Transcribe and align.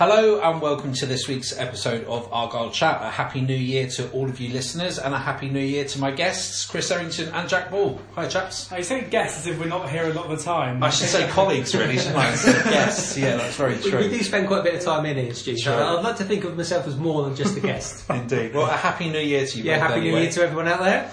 Hello 0.00 0.40
and 0.40 0.62
welcome 0.62 0.94
to 0.94 1.04
this 1.04 1.28
week's 1.28 1.54
episode 1.58 2.06
of 2.06 2.26
Argyle 2.32 2.70
Chat. 2.70 3.02
A 3.02 3.10
happy 3.10 3.42
new 3.42 3.52
year 3.52 3.86
to 3.88 4.10
all 4.12 4.30
of 4.30 4.40
you 4.40 4.48
listeners 4.50 4.98
and 4.98 5.12
a 5.12 5.18
happy 5.18 5.50
new 5.50 5.60
year 5.60 5.84
to 5.84 6.00
my 6.00 6.10
guests, 6.10 6.64
Chris 6.64 6.90
Errington 6.90 7.28
and 7.34 7.46
Jak 7.46 7.70
Ball. 7.70 8.00
Hi, 8.14 8.26
chaps. 8.26 8.72
I 8.72 8.80
say 8.80 9.02
guests 9.02 9.40
as 9.40 9.46
if 9.46 9.60
we're 9.60 9.66
not 9.66 9.90
here 9.90 10.04
a 10.04 10.14
lot 10.14 10.24
of 10.24 10.38
the 10.38 10.42
time. 10.42 10.82
I 10.82 10.88
should 10.88 11.08
say 11.08 11.28
colleagues, 11.28 11.74
really, 11.74 11.98
shouldn't 11.98 12.16
I? 12.16 12.30
Yes, 12.70 13.18
yeah, 13.18 13.36
that's 13.36 13.56
very 13.56 13.76
We, 13.76 14.08
we 14.08 14.16
do 14.16 14.22
spend 14.22 14.46
quite 14.46 14.60
a 14.60 14.62
bit 14.62 14.76
of 14.76 14.80
time 14.80 15.04
in 15.04 15.18
here, 15.18 15.34
Stu. 15.34 15.54
So 15.58 15.64
Sure. 15.64 15.84
I'd 15.84 16.02
like 16.02 16.16
to 16.16 16.24
think 16.24 16.44
of 16.44 16.56
myself 16.56 16.86
as 16.86 16.96
more 16.96 17.24
than 17.24 17.36
just 17.36 17.58
a 17.58 17.60
guest. 17.60 18.08
Indeed. 18.10 18.54
Well, 18.54 18.70
a 18.70 18.78
happy 18.78 19.10
new 19.10 19.20
year 19.20 19.46
to 19.46 19.58
you 19.58 19.64
yeah, 19.64 19.80
both. 19.80 19.88
happy 19.90 20.00
New. 20.00 20.16
Year 20.16 20.30
to 20.30 20.42
everyone 20.42 20.66
out 20.66 20.80
there. 20.80 21.12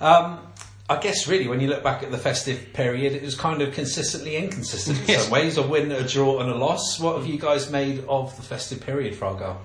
Um, 0.00 0.40
I 0.88 0.98
guess 1.00 1.26
really, 1.26 1.48
when 1.48 1.60
you 1.60 1.66
look 1.68 1.82
back 1.82 2.02
at 2.04 2.12
the 2.12 2.18
festive 2.18 2.72
period, 2.72 3.12
it 3.14 3.22
was 3.22 3.34
kind 3.34 3.60
of 3.60 3.74
consistently 3.74 4.36
inconsistent 4.36 5.00
in 5.00 5.04
Yes. 5.08 5.22
some 5.24 5.32
ways. 5.32 5.56
A 5.56 5.66
win, 5.66 5.90
a 5.90 6.06
draw, 6.06 6.40
and 6.40 6.48
a 6.50 6.54
loss. 6.54 7.00
What 7.00 7.16
have 7.16 7.26
you 7.26 7.38
guys 7.38 7.70
made 7.70 8.04
of 8.08 8.36
the 8.36 8.42
festive 8.42 8.80
period 8.82 9.16
for 9.16 9.24
Argyle? 9.26 9.60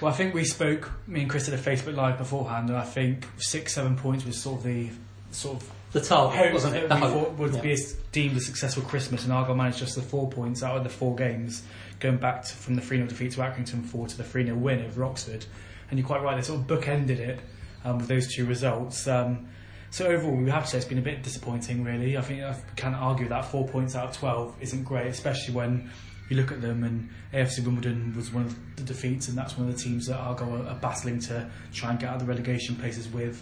Well, 0.00 0.12
I 0.12 0.16
think 0.16 0.32
we 0.34 0.44
spoke, 0.44 0.90
me 1.06 1.20
and 1.20 1.30
Chris 1.30 1.44
did 1.44 1.54
a 1.54 1.58
Facebook 1.58 1.96
Live 1.96 2.16
beforehand, 2.18 2.68
and 2.70 2.78
I 2.78 2.84
think 2.84 3.26
six, 3.36 3.74
seven 3.74 3.96
points 3.96 4.24
was 4.24 4.40
sort 4.40 4.58
of 4.60 4.64
the 4.64 4.88
sort 5.32 5.56
of 5.62 5.70
The 5.92 6.00
target, 6.00 6.38
hope 6.46 6.52
wasn't 6.54 6.76
it? 6.76 6.88
The 6.88 6.94
we 6.94 7.00
thought 7.02 7.32
would 7.38 7.54
Yeah. 7.54 7.60
be 7.60 7.72
a, 7.74 7.76
deemed 8.12 8.36
a 8.36 8.40
successful 8.40 8.82
Christmas, 8.84 9.24
and 9.24 9.32
Argyle 9.32 9.54
managed 9.54 9.78
just 9.78 9.94
the 9.96 10.02
four 10.02 10.30
points 10.30 10.62
out 10.62 10.76
of 10.78 10.82
the 10.84 10.90
four 10.90 11.14
games, 11.14 11.62
going 12.00 12.16
back 12.16 12.42
to, 12.44 12.52
from 12.54 12.74
the 12.74 12.80
3 12.82 12.96
0 12.98 13.08
defeat 13.08 13.32
to 13.32 13.40
Accrington 13.40 13.84
4 13.84 14.08
to 14.08 14.16
the 14.16 14.24
3 14.24 14.44
0 14.46 14.56
win 14.56 14.82
over 14.84 15.04
Oxford. 15.04 15.44
And 15.90 15.98
you're 15.98 16.06
quite 16.06 16.22
right, 16.22 16.36
they 16.36 16.42
sort 16.42 16.60
of 16.60 16.66
bookended 16.66 17.18
it 17.18 17.38
um, 17.84 17.98
with 17.98 18.08
those 18.08 18.32
two 18.34 18.46
results. 18.46 19.06
Um, 19.06 19.46
so 19.94 20.06
overall, 20.06 20.34
we 20.34 20.50
have 20.50 20.64
to 20.64 20.70
say 20.72 20.78
it's 20.78 20.86
been 20.88 20.98
a 20.98 21.02
bit 21.02 21.22
disappointing, 21.22 21.84
really. 21.84 22.18
I 22.18 22.20
think 22.20 22.42
I 22.42 22.56
can't 22.74 22.96
argue 22.96 23.28
that 23.28 23.44
four 23.44 23.68
points 23.68 23.94
out 23.94 24.08
of 24.08 24.16
12 24.16 24.56
isn't 24.60 24.82
great, 24.82 25.06
especially 25.06 25.54
when 25.54 25.88
you 26.28 26.36
look 26.36 26.50
at 26.50 26.60
them 26.60 26.82
and 26.82 27.08
AFC 27.32 27.64
Wimbledon 27.64 28.12
was 28.16 28.32
one 28.32 28.44
of 28.44 28.56
the 28.74 28.82
defeats, 28.82 29.28
and 29.28 29.38
that's 29.38 29.56
one 29.56 29.68
of 29.68 29.76
the 29.76 29.80
teams 29.80 30.08
that 30.08 30.16
Argyle 30.16 30.66
are 30.66 30.74
battling 30.80 31.20
to 31.20 31.48
try 31.72 31.90
and 31.90 32.00
get 32.00 32.08
out 32.08 32.16
of 32.16 32.22
the 32.22 32.26
relegation 32.26 32.74
places 32.74 33.06
with. 33.06 33.40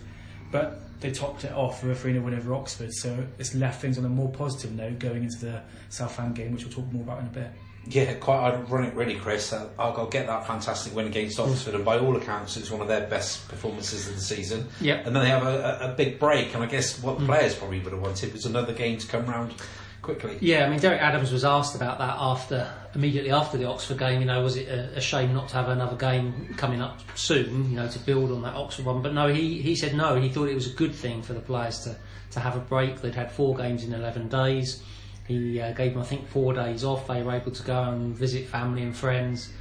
But 0.51 1.01
they 1.01 1.11
topped 1.11 1.45
it 1.45 1.53
off 1.53 1.83
with 1.83 1.93
a 1.93 1.95
3 1.99 2.13
0 2.13 2.23
win 2.23 2.35
over 2.35 2.53
Oxford, 2.53 2.93
so 2.93 3.27
it's 3.39 3.55
left 3.55 3.81
things 3.81 3.97
on 3.97 4.05
a 4.05 4.11
more 4.11 4.29
positive 4.29 4.73
note 4.73 4.99
going 4.99 5.23
into 5.23 5.39
the 5.39 5.63
Southend 5.89 6.35
game, 6.35 6.53
which 6.53 6.67
we'll 6.67 6.75
talk 6.75 6.93
more 6.93 7.03
about 7.03 7.21
in 7.21 7.29
a 7.29 7.31
bit. 7.31 7.51
Yeah, 7.89 8.15
quite 8.15 8.53
ironic, 8.53 8.95
really, 8.95 9.17
Chris. 9.17 9.53
Uh, 9.53 9.69
Argyle 9.79 10.07
get 10.07 10.29
that 10.29 10.47
fantastic 10.47 10.95
win 10.95 11.07
against 11.09 11.41
Oxford, 11.41 11.75
and 11.75 11.85
by 11.85 11.99
all 11.99 12.17
accounts, 12.17 12.57
it's 12.57 12.71
one 12.71 12.81
of 12.81 12.87
their 12.87 13.09
best 13.09 13.49
performances 13.49 14.09
of 14.09 14.15
the 14.15 14.21
season. 14.21 14.69
Yep. 14.81 15.07
And 15.07 15.17
then 15.17 15.25
they 15.25 15.31
have 15.31 15.45
a, 15.45 15.81
a, 15.81 15.93
a 15.93 15.95
big 15.95 16.21
break, 16.21 16.55
and 16.55 16.63
I 16.63 16.67
guess 16.67 17.03
what 17.03 17.19
the 17.19 17.27
players 17.27 17.57
probably 17.57 17.81
would 17.81 17.93
have 17.93 18.01
wanted 18.01 18.33
was 18.33 18.47
another 18.47 18.73
game 18.73 18.99
to 18.99 19.07
come 19.09 19.27
round 19.27 19.55
quickly. 20.01 20.39
Yeah, 20.41 20.67
I 20.67 20.71
mean, 20.71 20.79
Derek 20.79 21.01
Adams 21.01 21.33
was 21.33 21.45
asked 21.45 21.75
about 21.75 21.99
that 21.99 22.17
after, 22.19 22.73
immediately 22.95 23.33
after 23.33 23.59
the 23.59 23.65
Oxford 23.65 23.99
game. 23.99 24.21
You 24.21 24.27
know, 24.27 24.43
was 24.43 24.57
it 24.57 24.69
a, 24.69 24.99
a 24.99 25.01
shame 25.01 25.35
not 25.35 25.49
to 25.49 25.55
have 25.57 25.69
another 25.69 25.97
game 25.97 26.55
coming 26.57 26.81
up 26.81 27.01
soon? 27.17 27.69
You 27.71 27.77
know, 27.77 27.89
to 27.89 27.99
build 27.99 28.31
on 28.31 28.43
that 28.43 28.55
Oxford 28.55 28.85
one. 28.85 29.03
But 29.03 29.13
no, 29.13 29.27
he, 29.27 29.61
he 29.61 29.75
said 29.75 29.95
no. 29.97 30.21
He 30.21 30.29
thought 30.29 30.49
it 30.49 30.55
was 30.55 30.73
a 30.73 30.75
good 30.75 30.95
thing 30.95 31.23
for 31.23 31.33
the 31.33 31.41
players 31.41 31.81
to, 31.81 31.97
to 32.31 32.41
have 32.41 32.57
a 32.57 32.61
break. 32.61 33.01
They'd 33.01 33.15
had 33.15 33.33
four 33.33 33.57
games 33.57 33.83
in 33.83 33.93
eleven 33.93 34.29
days. 34.29 34.83
He 35.27 35.61
uh, 35.61 35.73
gave 35.73 35.93
them, 35.93 36.03
I 36.03 36.05
think, 36.05 36.29
four 36.29 36.53
days 36.53 36.85
off. 36.85 37.07
They 37.07 37.23
were 37.23 37.33
able 37.33 37.53
to 37.53 37.63
go 37.63 37.83
and 37.83 38.15
visit 38.15 38.49
family 38.49 38.83
and 38.83 38.97
friends. 38.97 39.53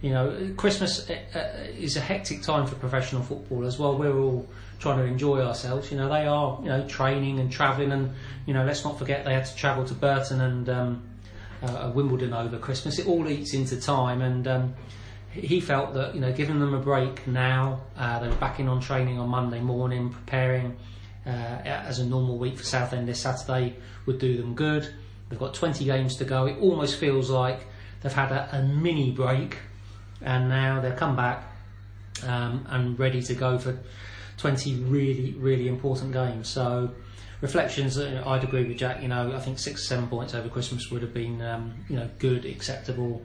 You 0.00 0.10
know, 0.10 0.54
Christmas 0.56 1.10
uh, 1.10 1.18
uh, 1.34 1.64
is 1.76 1.96
a 1.96 2.00
hectic 2.00 2.42
time 2.42 2.66
for 2.66 2.76
professional 2.76 3.22
football 3.22 3.66
as 3.66 3.78
well. 3.78 3.98
We're 3.98 4.16
all 4.16 4.48
trying 4.78 4.98
to 4.98 5.04
enjoy 5.04 5.40
ourselves. 5.40 5.90
You 5.90 5.98
know, 5.98 6.08
they 6.08 6.26
are, 6.26 6.58
you 6.62 6.68
know, 6.68 6.86
training 6.86 7.40
and 7.40 7.50
travelling, 7.50 7.90
and 7.90 8.14
you 8.46 8.54
know, 8.54 8.64
let's 8.64 8.84
not 8.84 8.98
forget 8.98 9.24
they 9.24 9.34
had 9.34 9.46
to 9.46 9.56
travel 9.56 9.84
to 9.86 9.94
Burton 9.94 10.40
and 10.40 10.68
um, 10.68 11.02
uh, 11.62 11.90
Wimbledon 11.92 12.32
over 12.32 12.58
Christmas. 12.58 12.98
It 13.00 13.08
all 13.08 13.28
eats 13.28 13.54
into 13.54 13.80
time, 13.80 14.22
and 14.22 14.46
um, 14.46 14.74
he 15.32 15.60
felt 15.60 15.94
that 15.94 16.14
you 16.14 16.20
know, 16.20 16.32
giving 16.32 16.60
them 16.60 16.74
a 16.74 16.80
break 16.80 17.26
now, 17.26 17.80
uh, 17.96 18.20
they 18.20 18.28
were 18.28 18.36
back 18.36 18.60
in 18.60 18.68
on 18.68 18.80
training 18.80 19.18
on 19.18 19.28
Monday 19.28 19.60
morning, 19.60 20.10
preparing 20.10 20.76
uh, 21.26 21.30
as 21.64 21.98
a 21.98 22.06
normal 22.06 22.38
week 22.38 22.56
for 22.56 22.64
Southend 22.64 23.08
this 23.08 23.20
Saturday 23.20 23.76
would 24.06 24.18
do 24.18 24.36
them 24.36 24.54
good. 24.54 24.88
They've 25.28 25.38
got 25.38 25.54
20 25.54 25.84
games 25.84 26.16
to 26.16 26.24
go. 26.24 26.46
It 26.46 26.58
almost 26.58 26.96
feels 26.96 27.30
like 27.30 27.66
they've 28.00 28.12
had 28.12 28.32
a, 28.32 28.48
a 28.56 28.62
mini 28.62 29.10
break, 29.10 29.58
and 30.22 30.48
now 30.48 30.80
they've 30.80 30.96
come 30.96 31.16
back 31.16 31.44
um, 32.26 32.66
and 32.70 32.98
ready 32.98 33.22
to 33.22 33.34
go 33.34 33.58
for 33.58 33.78
20 34.38 34.76
really, 34.84 35.34
really 35.38 35.68
important 35.68 36.12
games. 36.12 36.48
So, 36.48 36.90
reflections, 37.40 37.98
uh, 37.98 38.22
I'd 38.26 38.44
agree 38.44 38.64
with 38.64 38.78
Jak. 38.78 39.02
You 39.02 39.08
know, 39.08 39.34
I 39.34 39.40
think 39.40 39.58
six, 39.58 39.86
seven 39.86 40.08
points 40.08 40.34
over 40.34 40.48
Christmas 40.48 40.90
would 40.90 41.02
have 41.02 41.14
been, 41.14 41.42
um, 41.42 41.74
you 41.88 41.96
know, 41.96 42.08
good, 42.18 42.44
acceptable. 42.44 43.22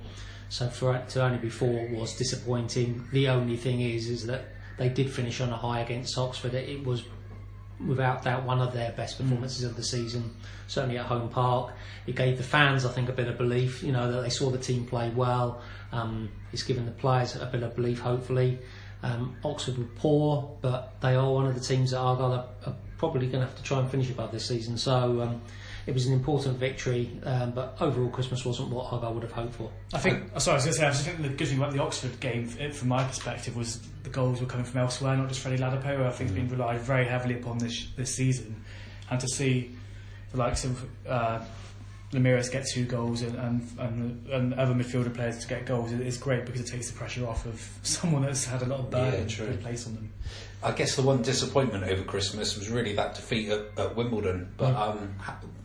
So 0.50 0.68
for 0.68 0.96
it 0.96 1.10
to 1.10 1.24
only 1.24 1.40
be 1.40 1.50
four 1.50 1.88
was 1.88 2.16
disappointing. 2.16 3.08
The 3.12 3.30
only 3.30 3.58
thing 3.58 3.82
is, 3.82 4.08
is 4.08 4.28
that 4.28 4.46
they 4.78 4.90
did 4.90 5.10
finish 5.10 5.42
on 5.42 5.50
a 5.50 5.58
high 5.58 5.80
against 5.80 6.16
Oxford. 6.16 6.54
It 6.54 6.86
was 6.86 7.04
without 7.88 8.24
doubt 8.24 8.44
one 8.44 8.62
of 8.62 8.74
their 8.74 8.92
best 8.94 9.18
performances 9.18 9.64
of 9.64 9.76
the 9.76 9.84
season, 9.84 10.32
certainly 10.68 10.98
at 10.98 11.06
home 11.06 11.30
park. 11.30 11.74
It 12.08 12.16
gave 12.16 12.38
the 12.38 12.44
fans, 12.44 12.86
I 12.86 12.92
think, 12.92 13.10
a 13.10 13.14
bit 13.14 13.28
of 13.28 13.38
belief, 13.38 13.84
you 13.84 13.92
know, 13.92 14.12
that 14.12 14.22
they 14.22 14.30
saw 14.30 14.50
the 14.50 14.58
team 14.58 14.86
play 14.86 15.10
well. 15.10 15.62
Um, 15.92 16.30
it's 16.52 16.64
given 16.64 16.86
the 16.86 16.92
players 16.92 17.36
a 17.36 17.46
bit 17.46 17.64
of 17.64 17.76
belief, 17.76 18.00
hopefully. 18.00 18.60
Um, 19.04 19.36
Oxford 19.44 19.78
were 19.78 19.90
poor, 19.96 20.58
but 20.62 21.00
they 21.02 21.16
are 21.16 21.32
one 21.32 21.46
of 21.46 21.56
the 21.56 21.62
teams 21.62 21.92
that 21.92 22.00
Argyle 22.00 22.34
are, 22.34 22.48
are 22.66 22.76
probably 22.98 23.28
going 23.28 23.42
to 23.42 23.48
have 23.48 23.58
to 23.58 23.64
try 23.64 23.80
and 23.80 23.90
finish 23.90 24.10
above 24.10 24.32
this 24.32 24.46
season. 24.46 24.78
So 24.78 25.22
um, 25.22 25.42
it 25.86 25.94
was 25.94 26.06
an 26.08 26.14
important 26.14 26.58
victory, 26.58 27.12
um, 27.24 27.52
but 27.52 27.76
overall, 27.82 28.10
Christmas 28.10 28.46
wasn't 28.46 28.70
what 28.70 28.92
Argyle 28.92 29.14
would 29.14 29.24
have 29.24 29.32
hoped 29.34 29.56
for. 29.56 29.70
I 29.94 29.98
think, 29.98 30.32
oh, 30.34 30.40
sorry, 30.40 30.54
I 30.54 30.58
was 30.58 30.66
going 30.66 30.74
to 30.74 30.80
say, 30.80 30.88
I 30.88 30.92
just 30.92 31.06
think 31.06 31.22
the 31.22 31.30
good 31.30 31.48
thing 31.48 31.58
about 31.58 31.74
the 31.74 31.82
Oxford 31.82 32.20
game, 32.20 32.50
f- 32.58 32.76
from 32.76 32.88
my 32.88 33.04
perspective, 33.04 33.56
was 33.58 33.82
the 34.04 34.10
goals 34.10 34.40
were 34.40 34.48
coming 34.48 34.66
from 34.66 34.80
elsewhere, 34.80 35.18
not 35.18 35.28
just 35.28 35.42
Freddie 35.42 35.62
Ladapo, 35.62 35.98
who 35.98 36.06
I 36.06 36.12
think 36.12 36.30
has 36.30 36.40
been 36.40 36.50
relied 36.50 36.80
very 36.82 37.06
heavily 37.06 37.36
upon 37.36 37.58
this 37.58 37.88
this 37.98 38.16
season. 38.16 38.64
And 39.10 39.20
to 39.20 39.28
see 39.28 39.76
the 40.32 40.38
likes 40.38 40.64
of 40.64 40.86
uh, 41.08 41.44
Lameiras 42.14 42.52
get 42.52 42.66
two 42.68 42.86
goals 42.86 43.22
and, 43.24 43.36
and, 43.36 43.68
and, 43.80 44.28
and 44.30 44.54
other 44.54 44.74
midfielder 44.74 45.14
players 45.14 45.40
to 45.40 45.48
get 45.48 45.66
goals 45.66 45.92
is 45.92 46.18
great 46.18 46.46
because 46.46 46.62
it 46.62 46.68
takes 46.68 46.90
the 46.90 46.98
pressure 46.98 47.28
off 47.28 47.46
of 47.46 47.60
someone 47.84 48.22
that's 48.22 48.46
had 48.46 48.62
a 48.62 48.66
lot 48.66 48.80
of 48.80 48.90
burden 48.92 49.28
Yeah, 49.28 49.56
placed 49.62 49.88
on 49.88 49.96
them. 49.96 50.12
I 50.62 50.72
guess 50.72 50.96
the 50.96 51.02
one 51.02 51.22
disappointment 51.22 51.84
over 51.84 52.04
Christmas 52.04 52.58
was 52.58 52.70
really 52.70 52.96
that 52.96 53.16
defeat 53.16 53.50
at, 53.50 53.62
at 53.78 53.96
Wimbledon. 53.96 54.50
But 54.58 54.74
Mm. 54.74 54.80
um, 54.92 55.16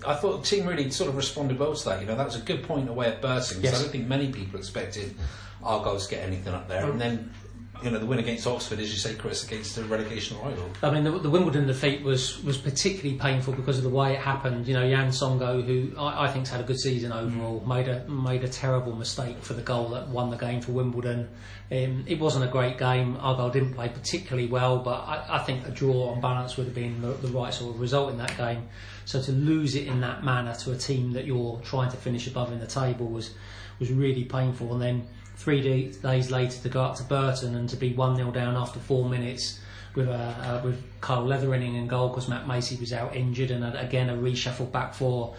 I 0.07 0.15
thought 0.15 0.43
the 0.43 0.47
team 0.47 0.67
really 0.67 0.91
sort 0.91 1.09
of 1.11 1.17
responded 1.17 1.59
well 1.59 1.75
to 1.75 1.85
that. 1.91 2.01
You 2.01 2.07
know, 2.07 2.17
that 2.17 2.27
was 2.27 2.35
a 2.37 2.41
good 2.41 2.63
point 2.65 2.89
away 2.89 3.07
at 3.09 3.21
Burton. 3.23 3.57
'cause 3.57 3.63
Yes. 3.63 3.79
I 3.79 3.83
don't 3.83 3.93
think 3.93 4.09
many 4.09 4.33
people 4.33 4.59
expected 4.59 5.15
Argyle 5.63 5.99
to 6.01 6.09
get 6.11 6.25
anything 6.25 6.53
up 6.55 6.69
there. 6.69 6.91
And 6.91 7.01
then, 7.01 7.33
you 7.83 7.91
know, 7.91 7.99
the 7.99 8.07
win 8.07 8.19
against 8.19 8.47
Oxford, 8.47 8.81
as 8.81 8.91
you 8.91 8.97
say, 8.97 9.15
Chris, 9.15 9.45
against 9.45 9.77
the 9.77 9.85
relegation 9.85 10.37
rival. 10.39 10.69
I 10.83 10.91
mean, 10.91 11.05
the, 11.05 11.13
the 11.13 11.31
Wimbledon 11.31 11.67
defeat 11.67 12.03
was, 12.03 12.43
was 12.43 12.59
particularly 12.59 13.17
painful 13.19 13.55
because 13.55 13.79
of 13.79 13.85
the 13.85 13.91
way 13.91 14.15
it 14.15 14.19
happened. 14.19 14.67
You 14.67 14.75
know, 14.75 14.85
Yann 14.85 15.09
Songo'o, 15.09 15.65
who 15.65 15.97
I, 15.97 16.25
I 16.25 16.29
think's 16.29 16.51
had 16.51 16.61
a 16.61 16.65
good 16.65 16.81
season 16.81 17.13
overall, 17.13 17.65
made 17.67 17.89
a 17.89 18.09
made 18.09 18.43
a 18.43 18.49
terrible 18.49 18.95
mistake 18.95 19.37
for 19.43 19.55
the 19.55 19.63
goal 19.63 19.91
that 19.91 20.09
won 20.09 20.31
the 20.31 20.37
game 20.37 20.61
for 20.61 20.73
Wimbledon. 20.73 21.29
Um, 21.71 22.05
it 22.09 22.19
wasn't 22.19 22.45
a 22.45 22.49
great 22.49 22.79
game. 22.79 23.17
Argyle 23.21 23.51
didn't 23.51 23.75
play 23.75 23.89
particularly 23.89 24.49
well, 24.49 24.79
but 24.79 25.01
I, 25.01 25.37
I 25.37 25.39
think 25.41 25.67
a 25.67 25.71
draw 25.71 26.11
on 26.11 26.21
balance 26.21 26.57
would 26.57 26.67
have 26.67 26.75
been 26.75 27.01
the, 27.01 27.13
the 27.13 27.29
right 27.29 27.55
sort 27.55 27.75
of 27.75 27.81
result 27.81 28.11
in 28.11 28.19
that 28.19 28.37
game. 28.37 28.69
So 29.05 29.23
to 29.23 29.33
lose 29.33 29.75
it 29.75 29.87
in 29.87 30.01
that 30.01 30.25
manner 30.25 30.55
to 30.57 30.73
a 30.73 30.77
team 30.77 31.13
that 31.13 31.27
you're 31.27 31.61
trying 31.65 31.91
to 31.91 31.97
finish 31.97 32.27
above 32.27 32.53
in 32.53 32.59
the 32.59 32.67
table 32.67 33.07
was 33.07 33.35
was 33.79 33.93
really 33.93 34.25
painful. 34.25 34.73
And 34.73 34.83
then 34.83 35.09
three 35.39 35.63
day, 35.63 35.93
days 36.03 36.31
later 36.31 36.61
to 36.61 36.69
go 36.69 36.83
up 36.83 36.97
to 36.97 37.05
Burton 37.05 37.55
and 37.55 37.69
to 37.69 37.77
be 37.77 37.95
one 37.95 38.17
0 38.17 38.33
down 38.33 38.57
after 38.57 38.81
four 38.81 39.09
minutes 39.09 39.61
with 39.95 40.09
uh, 40.09 40.13
uh, 40.13 40.61
with 40.65 40.83
Carl 41.01 41.25
Letheren 41.27 41.63
in 41.63 41.87
goal 41.87 42.09
because 42.09 42.29
Matt 42.29 42.47
Macey 42.47 42.77
was 42.77 42.93
out 42.93 43.15
injured, 43.17 43.51
and 43.51 43.65
uh, 43.65 43.73
again 43.77 44.11
a 44.11 44.17
reshuffled 44.17 44.73
back 44.73 44.95
four. 44.95 45.35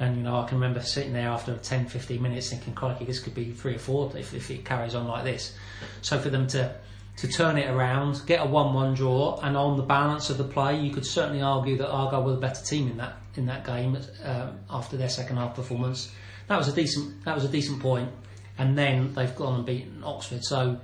And 0.00 0.16
you 0.16 0.22
know, 0.24 0.40
I 0.40 0.46
can 0.48 0.58
remember 0.58 0.80
sitting 0.80 1.12
there 1.12 1.28
after 1.28 1.56
10, 1.56 1.86
15 1.86 2.20
minutes 2.20 2.50
thinking, 2.50 2.74
crikey, 2.74 3.04
this 3.04 3.20
could 3.20 3.34
be 3.34 3.52
three 3.52 3.76
or 3.76 3.78
four 3.78 4.10
if, 4.16 4.34
if 4.34 4.50
it 4.50 4.64
carries 4.64 4.96
on 4.96 5.06
like 5.06 5.22
this. 5.22 5.56
So 6.02 6.18
for 6.18 6.30
them 6.30 6.48
to 6.48 6.74
to 7.16 7.28
turn 7.28 7.56
it 7.58 7.70
around, 7.70 8.22
get 8.26 8.40
a 8.40 8.44
one-one 8.44 8.94
draw, 8.94 9.38
and 9.40 9.56
on 9.56 9.76
the 9.76 9.84
balance 9.84 10.30
of 10.30 10.38
the 10.38 10.44
play, 10.44 10.80
you 10.80 10.92
could 10.92 11.06
certainly 11.06 11.42
argue 11.42 11.76
that 11.76 11.88
Argyle 11.88 12.24
were 12.24 12.32
the 12.32 12.40
better 12.40 12.64
team 12.64 12.88
in 12.88 12.96
that 12.96 13.16
in 13.36 13.46
that 13.46 13.64
game 13.64 13.96
um, 14.24 14.58
after 14.68 14.96
their 14.96 15.08
second 15.08 15.36
half 15.36 15.54
performance. 15.54 16.10
That 16.48 16.58
was 16.58 16.68
a 16.68 16.72
decent 16.72 17.24
that 17.24 17.34
was 17.34 17.44
a 17.44 17.48
decent 17.48 17.80
point, 17.80 18.10
and 18.58 18.78
then 18.78 19.14
they've 19.14 19.34
gone 19.34 19.56
and 19.56 19.66
beaten 19.66 20.02
Oxford. 20.04 20.44
So 20.44 20.80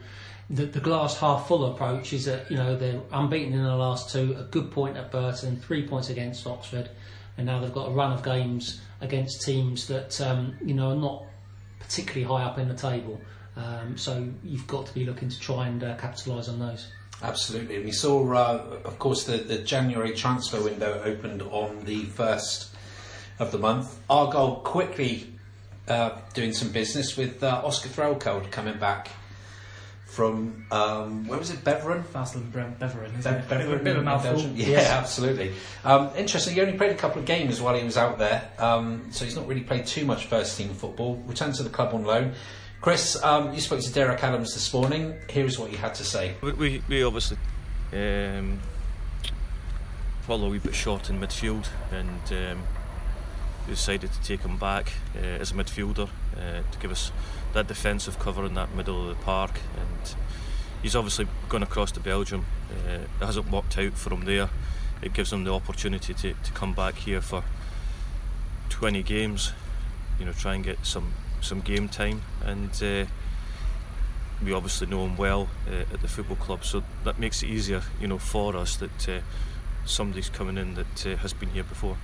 the, 0.49 0.67
the 0.67 0.81
glass 0.81 1.19
half 1.19 1.47
full 1.47 1.67
approach 1.67 2.13
is 2.13 2.25
that 2.25 2.51
you 2.51 2.57
know 2.57 2.77
they're 2.77 3.01
unbeaten 3.13 3.53
in 3.53 3.63
the 3.63 3.77
last 3.77 4.11
two, 4.11 4.37
a 4.39 4.45
good 4.45 4.71
point 4.71 4.97
at 4.97 5.11
Burton, 5.11 5.57
three 5.57 5.87
points 5.87 6.11
against 6.11 6.47
Oxford, 6.47 6.91
and 7.37 7.47
now 7.47 7.61
they've 7.61 7.73
got 7.73 7.89
a 7.89 7.93
run 7.93 8.13
of 8.13 8.23
games 8.23 8.81
against 9.01 9.43
teams 9.43 9.87
that 9.89 10.21
um, 10.21 10.57
you 10.65 10.75
know 10.75 10.91
are 10.91 10.97
not 10.97 11.25
particularly 11.79 12.25
high 12.25 12.45
up 12.49 12.59
in 12.59 12.69
the 12.69 12.75
table. 12.75 13.21
Um, 13.57 13.97
so 13.97 14.29
you've 14.45 14.67
got 14.67 14.87
to 14.87 14.95
be 14.95 15.05
looking 15.05 15.29
to 15.29 15.39
try 15.39 15.67
and 15.67 15.83
uh, 15.83 15.97
capitalise 15.97 16.49
on 16.49 16.59
those. 16.59 16.89
Absolutely. 17.23 17.85
We 17.85 17.93
saw, 17.93 18.33
uh, 18.33 18.79
of 18.85 18.99
course, 18.99 19.25
the, 19.25 19.39
the 19.39 19.59
January 19.59 20.15
transfer 20.15 20.63
window 20.63 21.03
opened 21.05 21.43
on 21.43 21.85
the 21.85 22.05
1st 22.05 22.69
of 23.39 23.53
the 23.53 23.59
month. 23.59 23.99
Argyle 24.09 24.57
quickly 24.57 25.31
uh, 25.91 26.17
doing 26.35 26.53
some 26.53 26.71
business 26.71 27.17
with 27.17 27.43
uh, 27.43 27.61
Oscar 27.65 27.89
Threlkeld 27.89 28.51
coming 28.51 28.79
back 28.79 29.11
from, 30.07 30.67
um, 30.73 31.27
where 31.29 31.39
was 31.39 31.51
it, 31.51 31.63
Beveren? 31.63 32.03
Waasland-Beveren, 32.03 33.19
isn't 33.21 33.49
Be- 33.49 33.55
it? 33.55 33.61
A- 33.61 33.65
Beveren 33.65 33.85
bit 33.85 33.97
of 33.97 34.03
a 34.03 34.05
mouthful. 34.05 34.33
Belgium. 34.33 34.53
Yeah, 34.57 34.79
absolutely. 34.99 35.53
Um, 35.85 36.11
interesting, 36.17 36.55
he 36.55 36.61
only 36.61 36.77
played 36.77 36.91
a 36.91 36.97
couple 36.97 37.21
of 37.21 37.27
games 37.27 37.61
while 37.61 37.77
he 37.77 37.85
was 37.85 37.97
out 37.97 38.19
there, 38.19 38.51
um, 38.59 39.07
so 39.13 39.25
he's 39.25 39.37
not 39.37 39.47
really 39.47 39.61
played 39.61 39.87
too 39.87 40.05
much 40.05 40.27
first 40.27 40.59
team 40.59 40.71
football. 40.71 41.17
Returned 41.27 41.55
to 41.57 41.63
the 41.63 41.71
club 41.71 41.95
on 41.95 42.05
loan. 42.05 42.33
Chris, 42.81 43.23
um, 43.23 43.53
you 43.55 43.61
spoke 43.61 43.81
to 43.81 43.93
Derek 43.93 44.25
Adams 44.25 44.55
this 44.55 44.73
morning. 44.73 45.15
Here 45.29 45.45
is 45.45 45.59
what 45.59 45.71
you 45.71 45.77
had 45.79 45.95
to 45.97 46.05
say. 46.05 46.35
We, 46.41 46.53
we, 46.55 46.83
we 46.89 47.03
obviously 47.05 47.37
um, 47.93 48.59
fall 50.23 50.43
a 50.43 50.49
wee 50.49 50.59
bit 50.59 50.75
short 50.75 51.09
in 51.11 51.21
midfield 51.21 51.69
and 51.93 52.33
um, 52.53 52.63
we 53.67 53.75
decided 53.75 54.13
to 54.13 54.21
take 54.23 54.41
him 54.41 54.57
back 54.57 54.93
uh, 55.17 55.19
as 55.19 55.51
a 55.51 55.55
midfielder 55.55 56.09
uh, 56.37 56.63
to 56.71 56.79
give 56.81 56.91
us 56.91 57.13
that 57.53 57.67
defensive 57.67 58.19
cover 58.19 58.45
in 58.45 58.55
that 58.55 58.75
middle 58.75 59.09
of 59.09 59.17
the 59.17 59.25
park. 59.25 59.53
And 59.77 60.15
he's 60.83 60.97
obviously 60.97 61.27
gone 61.49 61.63
across 61.63 61.93
to 61.93 62.01
Belgium. 62.01 62.47
Uh, 62.71 63.01
it 63.21 63.25
hasn't 63.25 63.51
worked 63.51 63.77
out 63.79 63.95
for 63.95 64.13
him 64.13 64.25
there. 64.25 64.51
It 65.03 65.13
gives 65.15 65.33
him 65.33 65.45
the 65.45 65.53
opportunity 65.53 66.15
to, 66.15 66.35
to 66.35 66.53
come 66.53 66.75
back 66.75 66.95
here 66.95 67.21
for 67.21 67.43
20 68.69 69.03
games 69.03 69.53
you 70.21 70.27
know 70.27 70.33
try 70.33 70.55
and 70.55 70.63
get 70.63 70.85
some 70.85 71.13
some 71.41 71.61
game 71.61 71.89
time. 71.89 72.23
And 72.45 72.71
uh, 72.83 73.07
we 74.45 74.53
obviously 74.53 74.87
know 74.87 75.07
him 75.07 75.17
well 75.17 75.49
uh, 75.67 75.93
at 75.93 76.03
the 76.03 76.09
football 76.09 76.37
club, 76.37 76.65
so 76.65 76.83
that 77.05 77.19
makes 77.19 77.43
it 77.43 77.49
easier, 77.49 77.83
you 77.99 78.07
know, 78.07 78.19
for 78.19 78.57
us 78.57 78.77
that 78.77 79.09
uh, 79.09 79.21
somebody's 79.87 80.29
coming 80.29 80.59
in 80.59 80.75
that 80.75 81.19
has 81.21 81.33
been 81.33 81.51
here 81.51 81.65
before. 81.65 81.97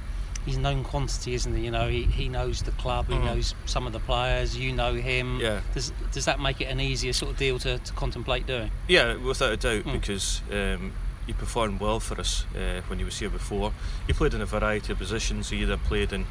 He's 0.47 0.57
known 0.57 0.83
quantity, 0.85 1.35
isn't 1.35 1.55
he? 1.55 1.65
You 1.65 1.71
know, 1.71 1.89
he, 1.89 2.05
he 2.05 2.29
knows 2.29 2.63
the 2.63 2.71
club, 2.73 3.09
he 3.09 3.15
Mhm. 3.15 3.25
knows 3.25 3.55
some 3.67 3.87
of 3.87 3.93
the 3.93 4.01
players, 4.01 4.57
you 4.57 4.73
know 4.73 4.95
him. 4.95 5.39
Yeah. 5.41 5.61
Does 5.75 5.93
does 6.13 6.25
that 6.25 6.41
make 6.41 6.61
it 6.61 6.67
an 6.67 6.81
easier 6.81 7.13
sort 7.13 7.33
of 7.33 7.37
deal 7.37 7.59
to, 7.59 7.79
to 7.79 7.93
contemplate 7.93 8.47
doing? 8.47 8.71
Yeah, 8.89 9.17
without 9.17 9.53
a 9.53 9.57
doubt, 9.57 9.85
Mm. 9.85 9.93
because 9.93 10.41
um, 10.51 10.93
he 11.27 11.33
performed 11.33 11.81
well 11.81 12.01
for 12.01 12.19
us 12.21 12.47
uh, 12.57 12.81
when 12.87 12.99
he 12.99 13.05
was 13.05 13.19
here 13.19 13.29
before. 13.31 13.73
He 14.07 14.13
played 14.13 14.33
in 14.33 14.41
a 14.41 14.47
variety 14.47 14.93
of 14.93 14.99
positions. 14.99 15.51
He 15.51 15.59
either 15.63 15.77
played 15.77 16.13
in 16.13 16.25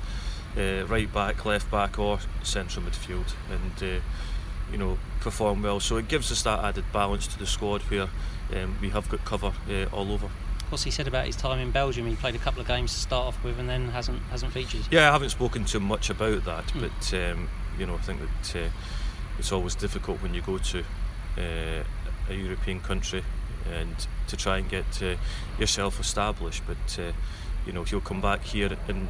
uh, 0.57 0.85
right 0.87 1.11
back, 1.13 1.43
left 1.45 1.69
back, 1.69 1.99
or 1.99 2.19
central 2.43 2.85
midfield, 2.85 3.33
and 3.51 3.83
uh, 3.83 4.01
you 4.71 4.77
know 4.77 4.97
performed 5.19 5.63
well. 5.63 5.79
So 5.81 5.97
it 5.97 6.07
gives 6.07 6.31
us 6.31 6.41
that 6.43 6.63
added 6.63 6.85
balance 6.93 7.27
to 7.27 7.37
the 7.37 7.45
squad 7.45 7.81
where 7.89 8.07
um, 8.55 8.77
we 8.79 8.89
have 8.91 9.09
got 9.09 9.25
cover 9.25 9.51
uh, 9.69 9.85
all 9.91 10.11
over. 10.13 10.29
What's 10.69 10.83
he 10.83 10.91
said 10.91 11.07
about 11.07 11.25
his 11.25 11.35
time 11.35 11.59
in 11.59 11.71
Belgium? 11.71 12.05
He 12.07 12.15
played 12.15 12.35
a 12.35 12.39
couple 12.39 12.59
of 12.61 12.67
games 12.67 12.93
to 12.93 12.99
start 12.99 13.27
off 13.27 13.43
with, 13.43 13.59
and 13.59 13.69
then 13.69 13.89
hasn't 13.89 14.21
hasn't 14.31 14.51
featured. 14.53 14.81
Yeah, 14.91 15.09
I 15.09 15.13
haven't 15.13 15.29
spoken 15.29 15.63
to 15.65 15.77
him 15.77 15.83
much 15.83 16.09
about 16.09 16.43
that, 16.45 16.65
Mm. 16.67 16.81
but 16.81 17.13
um, 17.31 17.49
you 17.77 17.85
know, 17.85 17.95
I 17.95 17.99
think 17.99 18.19
that 18.21 18.65
uh, 18.65 18.69
it's 19.39 19.51
always 19.51 19.75
difficult 19.75 20.21
when 20.21 20.33
you 20.33 20.41
go 20.41 20.57
to 20.57 20.79
uh, 21.37 21.83
a 22.29 22.33
European 22.33 22.79
country 22.79 23.23
and 23.71 23.95
to 24.27 24.37
try 24.37 24.57
and 24.57 24.69
get 24.69 25.01
uh, 25.01 25.15
yourself 25.59 25.99
established. 25.99 26.63
But 26.67 26.99
uh, 26.99 27.11
you 27.65 27.71
know, 27.73 27.83
he'll 27.83 28.01
come 28.01 28.21
back 28.21 28.43
here, 28.43 28.75
and 28.87 29.07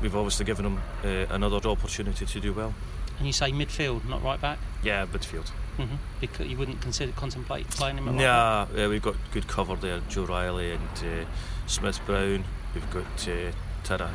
we've 0.00 0.16
obviously 0.16 0.44
given 0.44 0.66
him 0.66 0.80
uh, 1.04 1.32
another 1.34 1.68
opportunity 1.68 2.26
to 2.26 2.40
do 2.40 2.52
well. 2.52 2.74
And 3.18 3.26
you 3.26 3.32
say 3.32 3.52
midfield, 3.52 4.04
not 4.08 4.22
right 4.24 4.40
back, 4.40 4.58
Yeah, 4.82 5.06
midfield. 5.06 5.50
Mm-hmm. 5.78 5.94
because 6.20 6.46
you 6.46 6.58
wouldn't 6.58 6.82
consider 6.82 7.12
contemplate 7.12 7.68
playing 7.70 7.96
him 7.96 8.08
at 8.08 8.12
right 8.12 8.18
back. 8.18 8.68
Yeah, 8.76 8.84
uh, 8.84 8.88
we've 8.88 9.02
got 9.02 9.16
good 9.32 9.48
cover 9.48 9.74
there. 9.74 10.00
Joe 10.08 10.24
Riley 10.24 10.72
and 10.72 10.98
uh, 10.98 11.26
Smith 11.66 11.98
Brown. 12.04 12.44
We've 12.74 12.90
got 12.90 13.28
uh, 13.28 13.52
Tafari, 13.84 14.14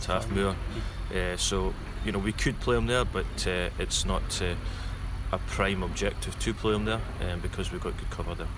Tafari 0.00 0.30
Moore. 0.30 0.56
Uh, 1.14 1.36
so 1.36 1.74
you 2.04 2.12
know 2.12 2.18
we 2.18 2.32
could 2.32 2.58
play 2.60 2.76
him 2.76 2.86
there, 2.86 3.04
but 3.04 3.46
uh, 3.46 3.68
it's 3.78 4.04
not 4.04 4.40
uh, 4.40 4.54
a 5.32 5.38
prime 5.38 5.82
objective 5.82 6.38
to 6.38 6.54
play 6.54 6.74
him 6.74 6.84
there 6.84 7.00
um, 7.28 7.40
because 7.40 7.70
we've 7.72 7.82
got 7.82 7.96
good 7.96 8.10
cover 8.10 8.34
there. 8.34 8.48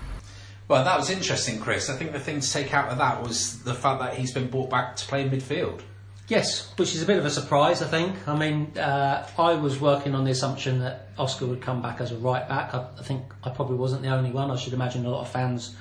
Well, 0.67 0.83
that 0.85 0.97
was 0.97 1.09
interesting, 1.09 1.59
Chris. 1.59 1.89
I 1.89 1.97
think 1.97 2.13
the 2.13 2.19
thing 2.19 2.39
to 2.39 2.51
take 2.51 2.73
out 2.73 2.89
of 2.89 2.97
that 2.97 3.21
was 3.21 3.61
the 3.63 3.73
fact 3.73 3.99
that 3.99 4.15
he's 4.15 4.31
been 4.31 4.49
brought 4.49 4.69
back 4.69 4.95
to 4.95 5.05
play 5.05 5.27
midfield. 5.27 5.81
Yes, 6.29 6.71
which 6.77 6.95
is 6.95 7.03
a 7.03 7.05
bit 7.05 7.17
of 7.17 7.25
a 7.25 7.29
surprise, 7.29 7.81
I 7.81 7.87
think. 7.87 8.27
I 8.27 8.37
mean, 8.37 8.77
uh, 8.77 9.27
I 9.37 9.55
was 9.55 9.81
working 9.81 10.15
on 10.15 10.23
the 10.23 10.31
assumption 10.31 10.79
that 10.79 11.09
Oscar 11.17 11.45
would 11.47 11.61
come 11.61 11.81
back 11.81 11.99
as 11.99 12.11
a 12.11 12.17
right 12.17 12.47
back. 12.47 12.73
I, 12.73 12.87
I 12.97 13.03
think 13.03 13.23
I 13.43 13.49
probably 13.49 13.75
wasn't 13.75 14.03
the 14.03 14.09
only 14.09 14.31
one. 14.31 14.49
I 14.49 14.55
should 14.55 14.73
imagine 14.73 15.05
a 15.05 15.09
lot 15.09 15.21
of 15.21 15.29
fans 15.29 15.75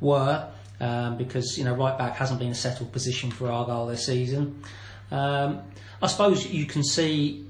were, 0.00 0.48
um, 0.80 1.16
because 1.16 1.58
you 1.58 1.64
know 1.64 1.74
right 1.74 1.98
back 1.98 2.14
hasn't 2.14 2.38
been 2.38 2.52
a 2.52 2.54
settled 2.54 2.92
position 2.92 3.32
for 3.32 3.50
Argyle 3.50 3.86
this 3.86 4.06
season. 4.06 4.62
Um, 5.10 5.62
I 6.00 6.06
suppose 6.06 6.46
you 6.46 6.66
can 6.66 6.84
see 6.84 7.46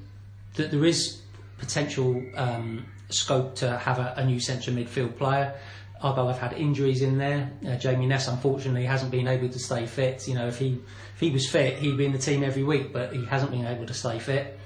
that 0.54 0.70
there 0.70 0.84
is 0.86 1.20
potential 1.58 2.22
um, 2.34 2.86
scope 3.10 3.56
to 3.56 3.76
have 3.76 3.98
a, 3.98 4.14
a 4.16 4.24
new 4.24 4.40
central 4.40 4.74
midfield 4.74 5.18
player. 5.18 5.54
Argyle 6.02 6.28
have 6.28 6.38
had 6.38 6.52
injuries 6.52 7.02
in 7.02 7.18
there. 7.18 7.50
Uh, 7.66 7.76
Jamie 7.76 8.06
Ness, 8.06 8.28
unfortunately, 8.28 8.84
hasn't 8.84 9.10
been 9.10 9.26
able 9.26 9.48
to 9.48 9.58
stay 9.58 9.86
fit. 9.86 10.28
You 10.28 10.34
know, 10.34 10.46
if 10.46 10.58
he 10.58 10.80
if 11.14 11.20
he 11.20 11.30
was 11.30 11.48
fit, 11.48 11.78
he'd 11.78 11.96
be 11.96 12.04
in 12.04 12.12
the 12.12 12.18
team 12.18 12.44
every 12.44 12.62
week, 12.62 12.92
but 12.92 13.12
he 13.12 13.24
hasn't 13.24 13.50
been 13.50 13.66
able 13.66 13.86
to 13.86 13.94
stay 13.94 14.18
fit. 14.18 14.58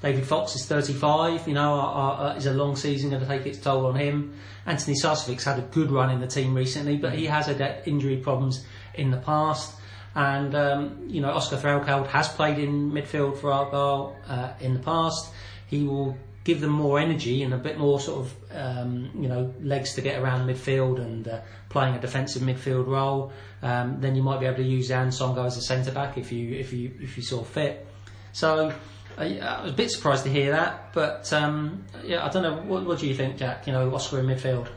David 0.00 0.24
Fox 0.24 0.54
is 0.54 0.64
35. 0.66 1.48
You 1.48 1.54
know, 1.54 1.74
uh, 1.74 2.30
uh, 2.30 2.34
is 2.36 2.46
a 2.46 2.54
long 2.54 2.76
season 2.76 3.10
going 3.10 3.22
to 3.22 3.28
take 3.28 3.46
its 3.46 3.58
toll 3.58 3.86
on 3.86 3.96
him. 3.96 4.38
Antoni 4.66 4.94
Sarcevic's 4.94 5.44
had 5.44 5.58
a 5.58 5.62
good 5.62 5.90
run 5.90 6.10
in 6.10 6.20
the 6.20 6.26
team 6.26 6.54
recently, 6.54 6.96
but 6.96 7.12
he 7.12 7.26
has 7.26 7.46
had 7.46 7.60
uh, 7.60 7.74
injury 7.84 8.16
problems 8.16 8.64
in 8.94 9.10
the 9.10 9.18
past. 9.18 9.74
And 10.14 10.54
um, 10.54 11.04
you 11.06 11.20
know, 11.20 11.30
Oscar 11.30 11.56
Threlkeld 11.56 12.06
has 12.08 12.28
played 12.28 12.58
in 12.58 12.90
midfield 12.92 13.38
for 13.38 13.52
Argyle 13.52 14.16
uh, 14.26 14.52
in 14.60 14.74
the 14.74 14.80
past. 14.80 15.32
He 15.66 15.84
will 15.84 16.16
give 16.48 16.62
them 16.62 16.70
more 16.70 16.98
energy 16.98 17.42
and 17.42 17.52
a 17.52 17.58
bit 17.58 17.76
more 17.76 18.00
sort 18.00 18.24
of 18.24 18.34
um, 18.56 19.10
you 19.14 19.28
know 19.28 19.54
legs 19.60 19.94
to 19.94 20.00
get 20.00 20.18
around 20.18 20.48
midfield 20.48 20.98
and 20.98 21.28
uh, 21.28 21.40
playing 21.68 21.94
a 21.94 22.00
defensive 22.00 22.40
midfield 22.40 22.86
role. 22.86 23.30
Um, 23.60 24.00
then 24.00 24.16
you 24.16 24.22
might 24.22 24.40
be 24.40 24.46
able 24.46 24.56
to 24.56 24.62
use 24.62 24.88
Songo'o 24.88 25.44
as 25.44 25.58
a 25.58 25.60
centre 25.60 25.92
back 25.92 26.16
if 26.16 26.32
you 26.32 26.56
if 26.56 26.72
you 26.72 26.90
if 27.02 27.18
you 27.18 27.22
saw 27.22 27.44
fit. 27.44 27.86
So 28.32 28.72
uh, 29.18 29.20
I 29.20 29.62
was 29.62 29.72
a 29.72 29.76
bit 29.76 29.90
surprised 29.90 30.24
to 30.24 30.30
hear 30.30 30.52
that, 30.52 30.94
but 30.94 31.30
um, 31.34 31.84
yeah, 32.02 32.24
I 32.24 32.30
don't 32.30 32.42
know. 32.42 32.56
What, 32.62 32.86
what 32.86 32.98
do 32.98 33.06
you 33.06 33.14
think, 33.14 33.36
Jak? 33.36 33.66
You 33.66 33.74
know, 33.74 33.94
Oscar 33.94 34.20
in 34.20 34.26
midfield. 34.26 34.68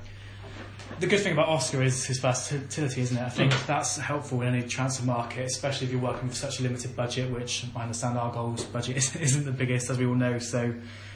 The 1.00 1.08
good 1.08 1.22
thing 1.22 1.32
about 1.32 1.48
Oscar 1.48 1.82
is 1.82 2.06
his 2.06 2.20
versatility, 2.20 3.00
isn't 3.02 3.18
it? 3.18 3.24
I 3.24 3.30
think 3.30 3.54
that's 3.66 3.96
helpful 3.96 4.42
in 4.42 4.54
any 4.54 4.68
transfer 4.68 5.06
market, 5.06 5.46
especially 5.46 5.88
if 5.88 5.94
you're 5.94 6.02
working 6.02 6.28
with 6.28 6.38
such 6.38 6.60
a 6.60 6.64
limited 6.64 6.98
budget, 6.98 7.32
which 7.32 7.66
I 7.78 7.84
understand 7.84 8.18
our 8.18 8.32
goals 8.34 8.66
budget 8.66 8.98
is- 8.98 9.16
isn't 9.28 9.46
the 9.46 9.54
biggest, 9.54 9.90
as 9.90 9.98
we 9.98 10.06
all 10.06 10.16
know. 10.16 10.38
So 10.38 10.74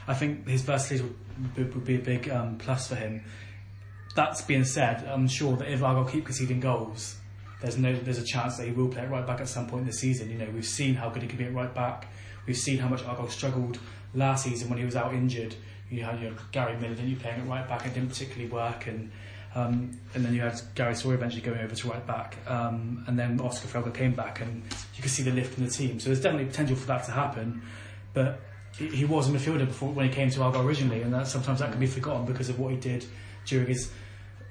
I 0.08 0.14
think 0.14 0.48
his 0.48 0.62
versatility 0.62 1.16
would, 1.58 1.74
would 1.74 1.86
be 1.86 1.96
a 1.96 2.00
big 2.00 2.30
um, 2.30 2.58
plus 2.58 2.88
for 2.88 2.96
him. 2.96 3.24
That's 4.16 4.42
being 4.42 4.64
said, 4.64 5.06
I'm 5.08 5.28
sure 5.28 5.58
that 5.58 5.70
if 5.72 5.84
Argyle 5.84 6.06
keep 6.06 6.26
conceding 6.26 6.60
goals, 6.60 7.18
there's 7.62 7.78
no 7.78 7.96
there's 7.96 8.18
a 8.18 8.24
chance 8.24 8.58
that 8.58 8.68
he 8.68 8.72
will 8.72 8.88
play 8.88 9.02
at 9.02 9.10
right 9.10 9.26
back 9.26 9.42
at 9.42 9.48
some 9.48 9.68
point 9.68 9.86
this 9.86 10.00
season. 10.00 10.30
You 10.30 10.38
know, 10.38 10.48
we've 10.54 10.66
seen 10.66 10.96
how 10.96 11.10
good 11.10 11.24
he 11.24 11.28
can 11.28 11.38
be 11.38 11.46
at 11.46 11.54
right 11.54 11.74
back. 11.74 12.08
We've 12.46 12.58
seen 12.58 12.78
how 12.78 12.88
much 12.88 13.04
Argyle 13.04 13.28
struggled 13.30 13.80
last 14.14 14.44
season 14.44 14.70
when 14.70 14.78
he 14.78 14.86
was 14.86 14.96
out 14.96 15.14
injured. 15.14 15.56
You 15.90 16.04
had 16.04 16.20
you 16.20 16.30
know, 16.30 16.36
Gary 16.52 16.78
Miller, 16.78 16.96
didn't 16.96 17.10
you, 17.10 17.16
playing 17.16 17.42
at 17.42 17.48
right 17.48 17.68
back? 17.68 17.82
And 17.84 17.92
it 17.92 17.96
didn't 17.96 18.10
particularly 18.10 18.52
work, 18.52 18.88
and 18.88 19.12
um, 19.56 19.98
and 20.14 20.26
then 20.26 20.34
you 20.34 20.42
had 20.42 20.60
Gary 20.76 20.96
Sawyer 20.96 21.16
eventually 21.16 21.42
going 21.42 21.60
over 21.60 21.74
to 21.74 21.88
right 21.90 22.06
back, 22.06 22.38
um, 22.48 23.04
and 23.08 23.18
then 23.18 23.40
Oscar 23.40 23.68
Threlkeld 23.68 23.94
came 23.94 24.14
back, 24.14 24.42
and 24.42 24.64
you 24.96 25.02
could 25.02 25.12
see 25.12 25.24
the 25.24 25.32
lift 25.32 25.58
in 25.58 25.66
the 25.66 25.72
team. 25.72 26.00
So 26.00 26.10
there's 26.10 26.22
definitely 26.22 26.48
potential 26.48 26.76
for 26.76 26.88
that 26.88 27.06
to 27.06 27.12
happen, 27.12 27.62
but 28.14 28.42
he, 28.78 28.88
he 28.88 29.06
was 29.06 29.30
a 29.30 29.32
midfielder 29.32 29.66
before 29.68 29.90
when 29.90 30.08
he 30.08 30.12
came 30.14 30.30
to 30.30 30.42
Argyle 30.44 30.66
originally, 30.68 31.02
and 31.02 31.14
that 31.14 31.28
sometimes 31.28 31.60
that 31.60 31.72
can 31.72 31.80
be 31.80 31.88
forgotten 31.88 32.26
because 32.26 32.50
of 32.50 32.60
what 32.60 32.72
he 32.72 32.78
did 32.78 33.06
during 33.46 33.68
his 33.68 33.92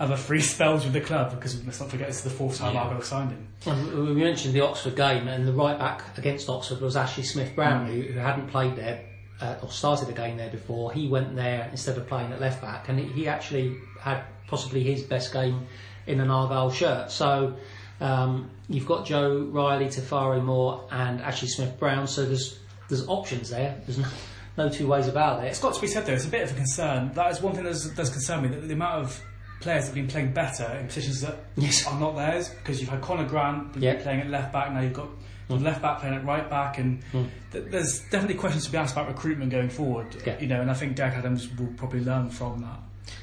other 0.01 0.17
three 0.17 0.41
spells 0.55 0.85
with 0.85 0.93
the 0.93 1.01
club 1.01 1.31
because 1.31 1.65
let's 1.65 1.81
not 1.81 1.91
forget 1.91 2.09
it's 2.09 2.23
the 2.23 2.31
fourth 2.31 2.59
time 2.59 2.75
Yeah. 2.75 2.83
Argyle 2.83 3.03
signed 3.03 3.31
him. 3.31 3.49
And 3.67 4.09
we 4.09 4.15
mentioned 4.15 4.55
the 4.55 4.61
Oxford 4.63 4.97
game, 4.97 5.29
and 5.29 5.47
the 5.47 5.53
right 5.53 5.79
back 5.79 6.03
against 6.19 6.49
Oxford 6.49 6.81
was 6.81 6.97
Ashley 6.97 7.23
Smith 7.23 7.55
Brown, 7.55 7.87
who, 7.87 8.01
who 8.03 8.19
hadn't 8.19 8.49
played 8.49 8.77
there 8.77 9.05
uh, 9.41 9.57
or 9.63 9.71
started 9.71 10.09
a 10.09 10.13
game 10.13 10.37
there 10.37 10.51
before. 10.51 10.93
He 10.93 11.09
went 11.09 11.35
there 11.37 11.69
instead 11.71 11.97
of 11.97 12.07
playing 12.07 12.33
at 12.33 12.41
left 12.41 12.61
back, 12.63 12.89
and 12.89 12.99
he, 12.99 13.07
he 13.07 13.29
actually 13.29 13.77
had 14.01 14.23
possibly 14.47 14.83
his 14.83 15.03
best 15.03 15.33
game 15.33 15.67
in 16.07 16.21
an 16.21 16.31
Argyle 16.31 16.71
shirt. 16.71 17.11
So 17.11 17.57
um, 18.01 18.51
you've 18.69 18.87
got 18.87 19.07
Joe 19.07 19.49
Riley, 19.51 19.87
Tafari 19.87 20.43
Moore, 20.43 20.87
and 20.91 21.21
Ashley 21.21 21.49
Smith 21.49 21.79
Brown. 21.79 22.07
So 22.07 22.25
there's 22.27 22.59
there's 22.89 23.07
options 23.09 23.51
there. 23.51 23.81
There's 23.87 23.99
no, 23.99 24.09
no 24.57 24.69
two 24.69 24.87
ways 24.87 25.09
about 25.09 25.45
it. 25.45 25.49
It's 25.49 25.61
got 25.61 25.75
to 25.75 25.81
be 25.81 25.87
said 25.87 26.07
though, 26.07 26.15
it's 26.15 26.27
a 26.27 26.29
bit 26.29 26.43
of 26.43 26.53
a 26.53 26.55
concern. 26.55 27.13
That 27.15 27.31
is 27.31 27.41
one 27.41 27.55
thing 27.55 27.65
that 27.65 27.93
does 27.97 28.11
concern 28.11 28.43
me, 28.43 28.49
that 28.49 28.67
the 28.67 28.75
amount 28.75 29.05
of 29.05 29.23
players 29.61 29.85
that 29.85 29.87
have 29.89 29.95
been 29.95 30.09
playing 30.09 30.33
better 30.33 30.65
in 30.79 30.87
positions 30.87 31.21
that 31.23 31.39
Yes. 31.57 31.87
are 31.87 31.99
not 31.99 32.17
theirs, 32.17 32.51
because 32.51 32.81
you've 32.81 32.91
had 32.91 33.01
Conor 33.01 33.25
Grant 33.27 33.77
Yeah. 33.77 34.01
playing 34.03 34.21
at 34.21 34.29
left 34.29 34.53
back, 34.53 34.73
now 34.73 34.81
you've 34.81 34.93
got 34.93 35.09
hmm. 35.49 35.59
the 35.59 35.65
left 35.65 35.81
back 35.81 36.01
playing 36.01 36.15
at 36.15 36.25
right 36.25 36.49
back, 36.49 36.79
and 36.79 37.03
hmm. 37.05 37.25
th- 37.51 37.65
there's 37.71 38.01
definitely 38.11 38.35
questions 38.35 38.67
to 38.67 38.73
be 38.73 38.79
asked 38.79 38.93
about 38.95 39.09
recruitment 39.09 39.51
going 39.51 39.71
forward. 39.71 40.15
Yeah. 40.27 40.39
You 40.39 40.47
know, 40.49 40.61
and 40.61 40.71
I 40.71 40.75
think 40.75 40.97
Derek 40.97 41.15
Adams 41.15 41.49
will 41.57 41.73
probably 41.77 42.01
learn 42.01 42.29
from 42.31 42.61
that. 42.61 42.79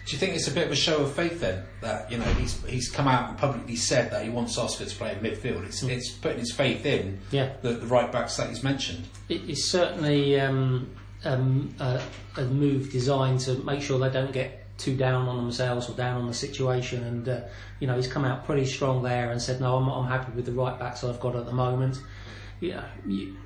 Do 0.06 0.14
you 0.14 0.18
think 0.20 0.36
it's 0.36 0.48
a 0.48 0.52
bit 0.52 0.66
of 0.68 0.72
a 0.72 0.76
show 0.76 0.98
of 1.04 1.14
faith 1.14 1.42
then 1.42 1.64
that 1.82 2.12
you 2.12 2.18
know 2.18 2.26
he's 2.36 2.62
he's 2.66 2.90
come 2.90 3.08
out 3.08 3.30
and 3.30 3.38
publicly 3.38 3.76
said 3.76 4.12
that 4.12 4.24
he 4.24 4.30
wants 4.30 4.58
Oscar 4.58 4.86
to 4.86 4.96
play 4.96 5.12
in 5.14 5.20
midfield? 5.20 5.66
It's 5.66 5.82
it's 5.84 6.12
putting 6.12 6.40
his 6.40 6.52
faith 6.52 6.86
in 6.86 7.20
Yeah. 7.32 7.54
the, 7.62 7.74
the 7.74 7.88
right 7.88 8.12
backs 8.12 8.38
that 8.38 8.50
he's 8.50 8.64
mentioned. 8.64 9.06
It's 9.30 9.66
certainly 9.72 10.40
um, 10.40 10.92
um, 11.24 11.74
a, 11.80 12.02
a 12.38 12.44
move 12.46 12.92
designed 12.92 13.40
to 13.42 13.56
make 13.64 13.82
sure 13.82 13.98
they 14.00 14.10
don't 14.10 14.32
get 14.34 14.58
too 14.78 14.96
down 14.98 15.28
on 15.28 15.38
themselves 15.38 15.88
or 15.90 15.94
down 15.96 16.22
on 16.22 16.28
the 16.28 16.34
situation. 16.34 17.04
And 17.04 17.30
uh, 17.30 17.42
you 17.80 17.88
know, 17.88 17.96
he's 17.96 18.08
come 18.08 18.26
out 18.26 18.46
pretty 18.46 18.66
strong 18.66 19.02
there 19.04 19.32
and 19.32 19.42
said, 19.42 19.62
"No, 19.62 19.78
I'm, 19.78 19.88
I'm 19.88 20.08
happy 20.08 20.32
with 20.34 20.46
the 20.46 20.52
right 20.54 20.78
backs 20.78 21.04
I've 21.04 21.20
got 21.20 21.36
at 21.36 21.46
the 21.46 21.54
moment." 21.54 22.00
Yeah, 22.60 22.84
you, 23.08 23.38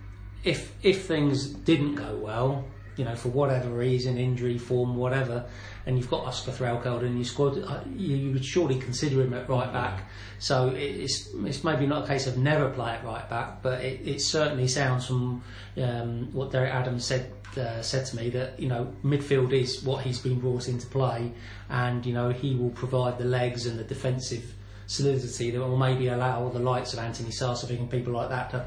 if 0.43 0.73
if 0.83 1.05
things 1.05 1.47
didn't 1.49 1.95
go 1.95 2.15
well, 2.17 2.65
you 2.97 3.05
know, 3.05 3.15
for 3.15 3.29
whatever 3.29 3.69
reason, 3.69 4.17
injury, 4.17 4.57
form, 4.57 4.95
whatever, 4.95 5.45
and 5.85 5.97
you've 5.97 6.09
got 6.09 6.25
Oscar 6.25 6.51
Threlkeld 6.51 7.03
in 7.03 7.15
your 7.15 7.25
squad, 7.25 7.61
uh, 7.63 7.81
you, 7.95 8.15
you 8.15 8.33
would 8.33 8.43
surely 8.45 8.79
consider 8.79 9.21
him 9.21 9.33
at 9.33 9.47
right 9.47 9.71
back. 9.71 10.09
So 10.39 10.69
it's 10.69 11.29
it's 11.33 11.63
maybe 11.63 11.85
not 11.85 12.05
a 12.05 12.07
case 12.07 12.27
of 12.27 12.37
never 12.37 12.69
play 12.69 12.93
at 12.93 13.05
right 13.05 13.29
back, 13.29 13.61
but 13.61 13.81
it, 13.81 14.01
it 14.05 14.21
certainly 14.21 14.67
sounds 14.67 15.05
from 15.05 15.43
um, 15.77 16.31
what 16.33 16.51
Derek 16.51 16.73
Adams 16.73 17.05
said 17.05 17.31
uh, 17.57 17.81
said 17.81 18.05
to 18.07 18.15
me 18.15 18.29
that 18.31 18.59
you 18.59 18.67
know 18.67 18.93
midfield 19.03 19.53
is 19.53 19.83
what 19.83 20.03
he's 20.03 20.19
been 20.19 20.39
brought 20.39 20.67
in 20.67 20.79
to 20.79 20.87
play, 20.87 21.31
and 21.69 22.05
you 22.05 22.13
know 22.13 22.29
he 22.29 22.55
will 22.55 22.71
provide 22.71 23.17
the 23.17 23.25
legs 23.25 23.67
and 23.67 23.77
the 23.77 23.83
defensive 23.83 24.53
solidity 24.87 25.51
that 25.51 25.59
will 25.59 25.77
maybe 25.77 26.07
allow 26.07 26.49
the 26.49 26.59
likes 26.59 26.93
of 26.93 26.99
Antoni 26.99 27.33
Sarcevic 27.33 27.79
and 27.79 27.89
people 27.89 28.13
like 28.13 28.29
that 28.29 28.49
to 28.51 28.65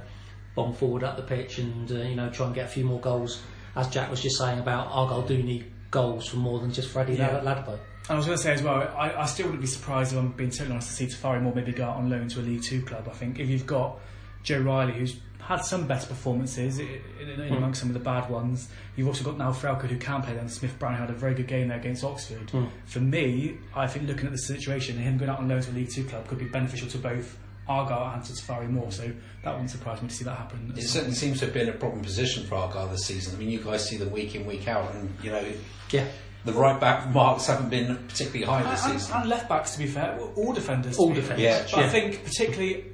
bomb 0.55 0.73
forward 0.73 1.05
up 1.05 1.17
the 1.17 1.23
pitch 1.23 1.59
and 1.59 1.91
uh, 1.91 1.97
you 1.97 2.15
know 2.15 2.31
try 2.31 2.47
and 2.47 2.55
get 2.55 2.67
a 2.67 2.69
few 2.69 2.85
more 2.85 3.01
goals. 3.01 3.43
As 3.77 3.89
Jak 3.89 4.11
was 4.11 4.23
just 4.23 4.39
saying 4.39 4.59
about 4.59 4.89
Argyle 4.91 5.23
do 5.23 5.43
need 5.43 5.71
goals 5.91 6.29
for 6.29 6.37
more 6.37 6.61
than 6.61 6.73
just 6.73 6.91
Freddie 6.91 7.15
Yeah. 7.15 7.39
Lad- 7.41 7.65
Ladapo. 7.65 7.73
And 7.75 8.15
I 8.15 8.17
was 8.17 8.25
going 8.27 8.39
to 8.39 8.43
say 8.43 8.53
as 8.55 8.63
well, 8.63 8.77
I, 8.97 9.13
I 9.13 9.27
still 9.27 9.47
wouldn't 9.47 9.61
be 9.61 9.67
surprised 9.67 10.13
if 10.13 10.19
I'm 10.19 10.33
being 10.33 10.51
totally 10.51 10.71
honest 10.73 10.89
to 10.89 10.95
see 10.95 11.07
Tafari 11.07 11.43
Moore 11.43 11.55
maybe 11.55 11.73
go 11.73 11.85
out 11.85 11.97
on 11.97 12.09
loan 12.09 12.29
to 12.29 12.41
a 12.41 12.43
League 12.43 12.63
Two 12.63 12.81
club. 12.83 13.07
I 13.07 13.15
think 13.15 13.39
if 13.39 13.49
you've 13.49 13.67
got 13.67 13.99
Joe 14.43 14.61
Riley, 14.61 14.95
who's 14.95 15.17
had 15.41 15.65
some 15.65 15.87
better 15.87 16.07
performances 16.07 16.79
in, 16.79 16.89
in, 17.21 17.29
in 17.41 17.55
amongst 17.55 17.81
some 17.81 17.89
of 17.91 17.95
the 17.95 18.01
bad 18.01 18.29
ones, 18.31 18.69
you've 18.97 19.07
also 19.09 19.25
got 19.25 19.37
now 19.39 19.51
Threlkeld 19.53 19.89
who 19.89 19.99
can 19.99 20.23
play 20.23 20.35
then. 20.35 20.49
Smith 20.49 20.79
Brown 20.79 20.95
had 20.95 21.11
a 21.11 21.15
very 21.15 21.35
good 21.35 21.47
game 21.47 21.69
there 21.69 21.79
against 21.79 22.03
Oxford. 22.05 22.49
Hmm. 22.51 22.67
For 22.87 23.01
me, 23.01 23.59
I 23.75 23.87
think 23.87 24.07
looking 24.09 24.27
at 24.27 24.33
the 24.33 24.39
situation, 24.39 24.97
him 24.97 25.19
going 25.19 25.31
out 25.31 25.39
on 25.39 25.49
loan 25.49 25.61
to 25.63 25.71
a 25.71 25.73
League 25.73 25.91
Two 25.91 26.05
club 26.05 26.27
could 26.29 26.39
be 26.39 26.47
beneficial 26.47 26.89
to 26.89 26.99
both 26.99 27.39
Argyle 27.69 28.15
and 28.15 28.25
to 28.25 28.69
Moore, 28.69 28.91
So 28.91 29.11
that 29.45 29.53
wouldn't 29.53 29.71
surprise 29.71 30.01
me 30.01 30.09
to 30.09 30.15
see 30.15 30.25
that 30.25 30.37
happen. 30.37 30.73
It 30.77 30.83
certainly 30.83 31.15
seems 31.15 31.39
to 31.41 31.45
have 31.47 31.55
been 31.55 31.69
a 31.69 31.73
problem 31.73 32.03
position 32.03 32.45
for 32.47 32.55
Argyle 32.57 32.89
this 32.89 33.05
season. 33.05 33.35
I 33.35 33.39
mean, 33.39 33.51
you 33.51 33.61
guys 33.61 33.87
see 33.87 33.97
them 33.97 34.11
week 34.11 34.35
in 34.35 34.47
week 34.47 34.67
out, 34.69 34.95
and 34.95 35.15
you 35.23 35.31
know 35.31 35.45
Yeah, 35.91 36.07
the 36.45 36.53
right 36.53 36.81
back 36.81 37.11
marks 37.11 37.47
haven't 37.47 37.69
been 37.69 37.97
particularly 38.09 38.45
high 38.45 38.71
this 38.71 38.85
And, 38.85 39.01
season. 39.01 39.17
and 39.21 39.29
left 39.29 39.49
backs, 39.49 39.73
to 39.73 39.79
be 39.79 39.87
fair, 39.87 40.19
all 40.37 40.53
defenders. 40.53 40.97
All 40.99 41.13
defenders, 41.13 41.41
Yeah. 41.43 41.67
But 41.71 41.85
I 41.85 41.89
think 41.91 42.25
particularly 42.25 42.85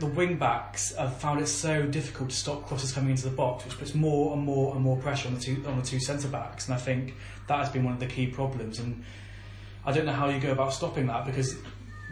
the 0.00 0.06
wing 0.06 0.36
backs 0.36 0.94
have 0.96 1.16
found 1.16 1.40
it 1.40 1.46
so 1.46 1.86
difficult 1.86 2.30
to 2.30 2.36
stop 2.36 2.66
crosses 2.66 2.92
coming 2.92 3.10
into 3.10 3.24
the 3.24 3.34
box, 3.34 3.64
which 3.64 3.78
puts 3.78 3.94
more 3.94 4.34
and 4.34 4.42
more 4.42 4.74
and 4.74 4.84
more 4.84 4.96
pressure 4.98 5.28
on 5.28 5.34
the 5.34 5.40
two 5.40 5.64
on 5.66 5.78
the 5.78 5.84
two 5.86 6.00
centre 6.00 6.28
backs. 6.28 6.66
And 6.66 6.74
I 6.74 6.78
think 6.78 7.14
that 7.46 7.58
has 7.58 7.70
been 7.70 7.84
one 7.84 7.94
of 7.94 8.00
the 8.00 8.06
key 8.06 8.26
problems. 8.26 8.80
And 8.80 9.04
I 9.86 9.92
don't 9.92 10.04
know 10.04 10.12
how 10.12 10.28
you 10.28 10.40
go 10.40 10.50
about 10.52 10.74
stopping 10.74 11.06
that 11.06 11.24
because 11.24 11.56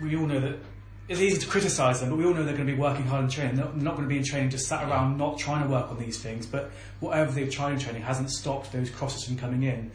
we 0.00 0.16
all 0.16 0.26
know 0.26 0.40
that. 0.40 0.56
It's 1.12 1.20
easy 1.20 1.38
to 1.40 1.46
criticise 1.46 2.00
them, 2.00 2.08
but 2.08 2.16
we 2.16 2.24
all 2.24 2.32
know 2.32 2.42
they're 2.42 2.54
going 2.56 2.66
to 2.66 2.72
be 2.72 2.78
working 2.78 3.04
hard 3.04 3.24
in 3.24 3.30
training. 3.30 3.56
They're 3.56 3.66
not 3.74 3.96
going 3.96 4.04
to 4.04 4.08
be 4.08 4.16
in 4.16 4.24
training 4.24 4.48
just 4.50 4.66
sat 4.66 4.88
around 4.88 5.18
not 5.18 5.38
trying 5.38 5.62
to 5.62 5.68
work 5.68 5.90
on 5.90 5.98
these 5.98 6.18
things. 6.18 6.46
But 6.46 6.70
whatever 7.00 7.30
they've 7.30 7.50
tried 7.50 7.72
in 7.72 7.78
training 7.78 8.02
hasn't 8.02 8.30
stopped 8.30 8.72
those 8.72 8.88
crosses 8.88 9.24
from 9.24 9.36
coming 9.36 9.62
in 9.62 9.90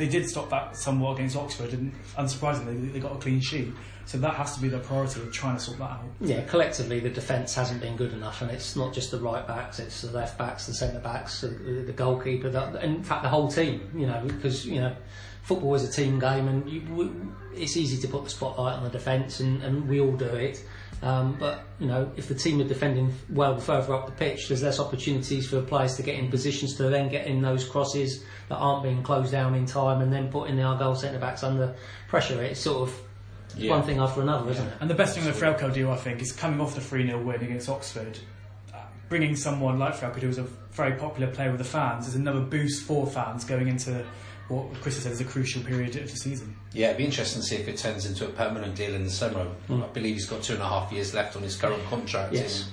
they 0.00 0.08
did 0.08 0.28
stop 0.28 0.48
that 0.48 0.76
somewhat 0.76 1.16
against 1.18 1.36
Oxford, 1.36 1.74
and 1.74 1.92
unsurprisingly, 2.16 2.90
they- 2.90 3.00
got 3.00 3.12
a 3.12 3.18
clean 3.18 3.38
sheet. 3.40 3.68
So 4.06 4.18
that 4.18 4.34
has 4.34 4.54
to 4.54 4.60
be 4.60 4.68
their 4.68 4.80
priority 4.80 5.20
of 5.20 5.30
trying 5.30 5.56
to 5.56 5.62
sort 5.62 5.78
that 5.78 5.90
out. 5.90 6.04
yeah. 6.20 6.40
Collectively, 6.46 7.00
the 7.00 7.10
defence 7.10 7.54
hasn't 7.54 7.80
been 7.80 7.96
good 7.96 8.12
enough, 8.12 8.40
and 8.42 8.50
it's 8.50 8.74
not 8.74 8.92
just 8.94 9.10
the 9.10 9.20
right 9.20 9.46
backs; 9.46 9.78
it's 9.78 10.00
the 10.00 10.10
left 10.10 10.36
backs, 10.38 10.66
the 10.66 10.74
centre 10.74 10.98
backs, 10.98 11.42
the, 11.42 11.48
the 11.48 11.92
goalkeeper, 11.92 12.48
the, 12.48 12.82
in 12.82 13.04
fact 13.04 13.22
the 13.22 13.28
whole 13.28 13.48
team. 13.48 13.88
You 13.94 14.06
know, 14.06 14.22
because 14.26 14.66
you 14.66 14.80
know, 14.80 14.96
football 15.42 15.74
is 15.74 15.88
a 15.88 15.92
team 15.92 16.18
game, 16.18 16.48
and 16.48 16.68
you, 16.68 16.82
we, 16.94 17.10
it's 17.54 17.76
easy 17.76 18.00
to 18.00 18.08
put 18.08 18.24
the 18.24 18.30
spotlight 18.30 18.76
on 18.76 18.84
the 18.84 18.90
defence, 18.90 19.40
and, 19.40 19.62
and 19.62 19.88
we 19.88 20.00
all 20.00 20.12
do 20.12 20.26
it. 20.26 20.64
Um, 21.02 21.36
but 21.38 21.64
you 21.78 21.86
know, 21.86 22.10
if 22.16 22.28
the 22.28 22.34
team 22.34 22.60
are 22.60 22.64
defending 22.68 23.12
well 23.30 23.56
further 23.58 23.94
up 23.94 24.04
the 24.06 24.12
pitch, 24.12 24.48
there's 24.48 24.62
less 24.62 24.78
opportunities 24.78 25.48
for 25.48 25.62
players 25.62 25.96
to 25.96 26.02
get 26.02 26.16
in 26.16 26.28
positions 26.30 26.76
to 26.76 26.84
then 26.90 27.08
get 27.08 27.26
in 27.26 27.40
those 27.40 27.64
crosses 27.66 28.22
that 28.50 28.56
aren't 28.56 28.82
being 28.82 29.02
closed 29.02 29.32
down 29.32 29.54
in 29.54 29.64
time, 29.64 30.02
and 30.02 30.12
then 30.12 30.28
putting 30.30 30.56
the 30.56 30.74
goal 30.74 30.94
centre 30.94 31.18
backs 31.18 31.42
under 31.42 31.74
pressure. 32.08 32.42
It's 32.42 32.60
sort 32.60 32.88
of 32.88 33.00
Yeah. 33.56 33.70
one 33.70 33.82
thing 33.82 33.98
after 33.98 34.20
another, 34.20 34.50
isn't 34.50 34.66
it? 34.66 34.74
And 34.80 34.90
the 34.90 34.94
best 34.94 35.14
thing 35.16 35.24
that 35.24 35.34
Frelko 35.34 35.72
do, 35.72 35.90
I 35.90 35.96
think, 35.96 36.20
is 36.20 36.32
coming 36.32 36.60
off 36.60 36.74
the 36.74 36.80
3 36.82 37.06
0 37.06 37.22
win 37.22 37.40
against 37.42 37.68
Oxford, 37.70 38.18
uh, 38.74 38.78
bringing 39.08 39.34
someone 39.36 39.78
like 39.78 39.94
Frelko, 39.94 40.20
who 40.20 40.28
was 40.28 40.38
a 40.38 40.46
very 40.72 40.92
popular 40.98 41.32
player 41.32 41.48
with 41.50 41.58
the 41.58 41.64
fans, 41.64 42.08
is 42.08 42.14
another 42.14 42.40
boost 42.40 42.84
for 42.84 43.06
fans 43.06 43.44
going 43.44 43.68
into 43.68 44.04
what 44.50 44.74
Chris 44.82 44.96
has 44.96 45.04
said 45.04 45.12
is 45.12 45.20
a 45.20 45.24
crucial 45.24 45.62
period 45.62 45.96
of 45.96 46.10
the 46.10 46.16
season. 46.16 46.54
Yeah, 46.72 46.86
it'd 46.88 46.98
be 46.98 47.04
interesting 47.04 47.40
to 47.40 47.46
see 47.46 47.56
if 47.56 47.68
it 47.68 47.76
turns 47.78 48.04
into 48.06 48.24
a 48.26 48.28
permanent 48.28 48.74
deal 48.74 48.94
in 48.94 49.04
the 49.04 49.10
summer. 49.10 49.46
I 49.70 49.74
believe 49.94 50.14
he's 50.16 50.26
got 50.26 50.42
two 50.42 50.54
and 50.54 50.62
a 50.62 50.68
half 50.68 50.92
years 50.92 51.14
left 51.14 51.36
on 51.36 51.42
his 51.42 51.56
current 51.56 51.82
contract 51.86 52.32
Yes. 52.34 52.66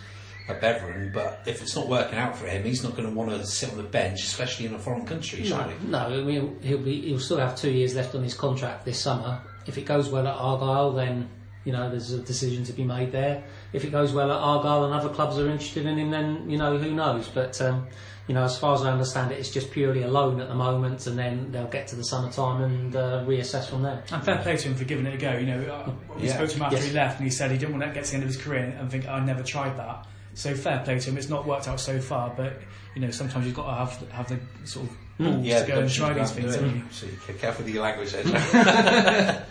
in 0.50 0.56
at 0.56 0.62
Beveren, 0.62 1.14
but 1.14 1.42
if 1.46 1.62
it's 1.62 1.76
not 1.76 1.88
working 1.90 2.18
out 2.18 2.36
for 2.36 2.48
him, 2.48 2.64
he's 2.64 2.82
not 2.84 2.96
going 2.96 3.08
to 3.08 3.14
want 3.14 3.30
to 3.32 3.46
sit 3.46 3.70
on 3.70 3.78
the 3.78 3.84
bench, 3.84 4.24
especially 4.24 4.66
in 4.66 4.74
a 4.74 4.80
foreign 4.80 5.06
country, 5.06 5.40
No, 5.44 5.46
surely. 5.58 5.74
no. 5.88 6.00
I 6.00 6.22
mean, 6.24 6.58
he'll 6.62 6.78
be 6.78 7.02
he'll 7.02 7.20
still 7.20 7.38
have 7.38 7.56
two 7.58 7.70
years 7.72 7.96
left 7.96 8.16
on 8.16 8.24
his 8.24 8.34
contract 8.34 8.86
this 8.86 9.00
summer. 9.00 9.42
If 9.66 9.78
it 9.78 9.86
goes 9.86 10.10
well 10.10 10.26
at 10.26 10.34
Argyle, 10.36 10.94
then 10.94 11.30
you 11.66 11.74
know 11.74 11.90
there's 11.90 12.14
a 12.14 12.20
decision 12.20 12.64
to 12.64 12.72
be 12.72 12.86
made 12.86 13.12
there. 13.12 13.44
If 13.74 13.84
it 13.84 13.92
goes 13.92 14.14
well 14.14 14.32
at 14.32 14.38
Argyle 14.38 14.86
and 14.86 14.94
other 14.94 15.10
clubs 15.10 15.38
are 15.38 15.50
interested 15.50 15.86
in 15.86 15.98
him, 15.98 16.12
then 16.12 16.50
you 16.50 16.58
know 16.58 16.78
who 16.78 16.92
knows. 16.94 17.28
But 17.28 17.60
um, 17.62 17.86
you 18.28 18.34
know, 18.34 18.44
as 18.44 18.58
far 18.60 18.74
as 18.76 18.82
I 18.84 18.92
understand 18.92 19.32
it, 19.32 19.40
it's 19.40 19.50
just 19.50 19.72
purely 19.72 20.04
a 20.04 20.08
loan 20.10 20.40
at 20.42 20.50
the 20.50 20.56
moment, 20.56 21.08
and 21.08 21.18
then 21.18 21.52
they'll 21.52 21.68
get 21.68 21.88
to 21.90 21.96
the 21.96 22.04
summertime 22.04 22.62
and 22.62 22.96
uh, 22.96 23.24
reassess 23.26 23.70
from 23.70 23.84
there. 23.84 24.04
And 24.12 24.24
fair 24.24 24.38
play 24.40 24.58
to 24.58 24.68
him 24.68 24.76
for 24.76 24.84
giving 24.84 25.06
it 25.06 25.14
a 25.16 25.18
go. 25.18 25.34
You 25.38 25.46
know, 25.46 25.62
uh, 25.74 25.92
we 26.20 26.28
Yeah. 26.28 26.34
spoke 26.36 26.50
to 26.50 26.56
him 26.58 26.62
after 26.64 26.76
Yes. 26.78 26.86
he 26.88 26.92
left, 26.94 27.18
and 27.20 27.26
he 27.26 27.32
said 27.32 27.52
he 27.52 27.58
didn't 27.58 27.78
want 27.80 27.86
to 27.90 27.94
get 27.94 28.04
to 28.06 28.10
the 28.12 28.16
end 28.16 28.24
of 28.24 28.30
his 28.30 28.38
career 28.38 28.76
and 28.78 28.92
think 28.92 29.08
I 29.08 29.20
never 29.24 29.44
tried 29.44 29.78
that. 29.78 30.06
So 30.34 30.54
fair 30.54 30.80
play 30.86 31.00
to 31.00 31.10
him. 31.10 31.18
It's 31.18 31.30
not 31.30 31.48
worked 31.48 31.68
out 31.68 31.80
so 31.80 32.00
far, 32.00 32.32
but 32.36 32.62
you 32.96 33.02
know 33.02 33.10
sometimes 33.12 33.46
you've 33.46 33.56
got 33.56 33.66
to 33.70 33.76
have 33.76 34.12
have 34.12 34.28
the 34.30 34.40
sort 34.68 34.88
of 34.88 34.96
balls 35.18 35.44
Yeah, 35.46 35.62
to 35.62 35.68
go 35.68 35.80
and 35.80 35.90
try 35.90 36.14
these 36.14 36.32
things. 36.32 36.54
haven't 36.54 36.76
you? 36.76 36.84
So 36.92 37.06
you 37.08 37.14
be 37.28 37.34
careful 37.34 37.66
with 37.66 37.74
your 37.74 37.82
language 37.84 38.12
there. 38.12 38.24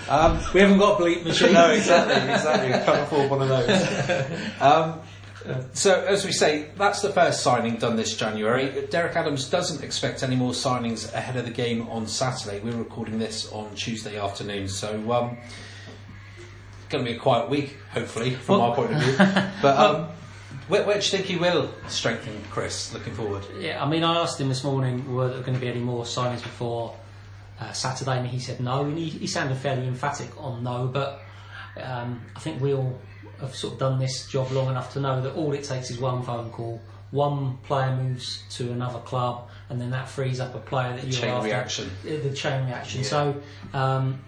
um, 0.08 0.38
We 0.52 0.60
haven't 0.60 0.78
got 0.78 1.00
a 1.00 1.04
bleep 1.04 1.24
machine. 1.24 1.52
no, 1.54 1.70
exactly, 1.70 2.32
exactly. 2.32 2.70
Can't 2.70 3.00
afford 3.02 3.30
one 3.30 3.42
of 3.42 3.48
those. 3.48 4.60
Um, 4.60 5.00
so, 5.72 6.00
as 6.04 6.24
we 6.24 6.32
say, 6.32 6.70
that's 6.76 7.02
the 7.02 7.10
first 7.10 7.42
signing 7.42 7.76
done 7.76 7.96
this 7.96 8.16
January. 8.16 8.86
Derek 8.90 9.16
Adams 9.16 9.48
doesn't 9.48 9.82
expect 9.84 10.22
any 10.22 10.36
more 10.36 10.52
signings 10.52 11.12
ahead 11.12 11.36
of 11.36 11.44
the 11.44 11.50
game 11.50 11.88
on 11.88 12.06
Saturday. 12.06 12.60
We're 12.60 12.76
recording 12.76 13.18
this 13.18 13.50
on 13.52 13.74
Tuesday 13.74 14.18
afternoon, 14.18 14.68
so 14.68 14.94
um, 15.12 15.36
going 16.88 17.04
to 17.04 17.10
be 17.10 17.16
a 17.16 17.20
quiet 17.20 17.50
week, 17.50 17.76
hopefully, 17.92 18.34
from 18.34 18.58
Well- 18.60 18.70
our 18.70 18.76
point 18.76 18.92
of 18.92 19.00
view. 19.02 19.16
But 19.62 19.78
um, 19.78 20.08
where, 20.68 20.84
where 20.84 20.98
do 20.98 21.04
you 21.04 21.10
think 21.10 21.26
he 21.26 21.36
will 21.36 21.70
strengthen, 21.88 22.40
Chris? 22.50 22.92
Looking 22.94 23.14
forward. 23.14 23.44
Yeah, 23.58 23.82
I 23.82 23.88
mean, 23.88 24.04
I 24.04 24.20
asked 24.22 24.40
him 24.40 24.48
this 24.48 24.64
morning 24.64 25.14
were 25.14 25.28
there 25.28 25.40
going 25.40 25.54
to 25.54 25.60
be 25.60 25.68
any 25.68 25.80
more 25.80 26.04
signings 26.04 26.42
before 26.42 26.94
uh, 27.60 27.72
Saturday, 27.72 28.18
and 28.18 28.26
he 28.26 28.38
said 28.38 28.60
no, 28.60 28.84
and 28.84 28.96
he, 28.96 29.08
he 29.10 29.26
sounded 29.26 29.58
fairly 29.58 29.86
emphatic 29.86 30.30
on 30.42 30.62
no. 30.62 30.86
But 30.86 31.20
um, 31.82 32.22
I 32.34 32.40
think 32.40 32.62
we 32.62 32.72
all 32.72 32.98
have 33.44 33.54
sort 33.54 33.74
of 33.74 33.78
done 33.78 33.98
this 33.98 34.26
job 34.28 34.50
long 34.52 34.68
enough 34.68 34.92
to 34.94 35.00
know 35.00 35.20
that 35.22 35.34
all 35.34 35.52
it 35.52 35.64
takes 35.64 35.90
is 35.90 35.98
one 35.98 36.22
phone 36.22 36.50
call. 36.50 36.80
One 37.10 37.58
player 37.58 37.94
moves 37.94 38.42
to 38.56 38.72
another 38.72 38.98
club, 39.00 39.48
and 39.68 39.80
then 39.80 39.90
that 39.90 40.08
frees 40.08 40.40
up 40.40 40.54
a 40.54 40.58
player 40.58 40.94
that 40.96 41.04
you're 41.04 41.12
Chain 41.12 41.30
after. 41.30 41.46
reaction. 41.46 41.90
The 42.02 42.32
chain 42.34 42.66
reaction. 42.66 43.04
So 43.04 43.40
um, 43.72 44.18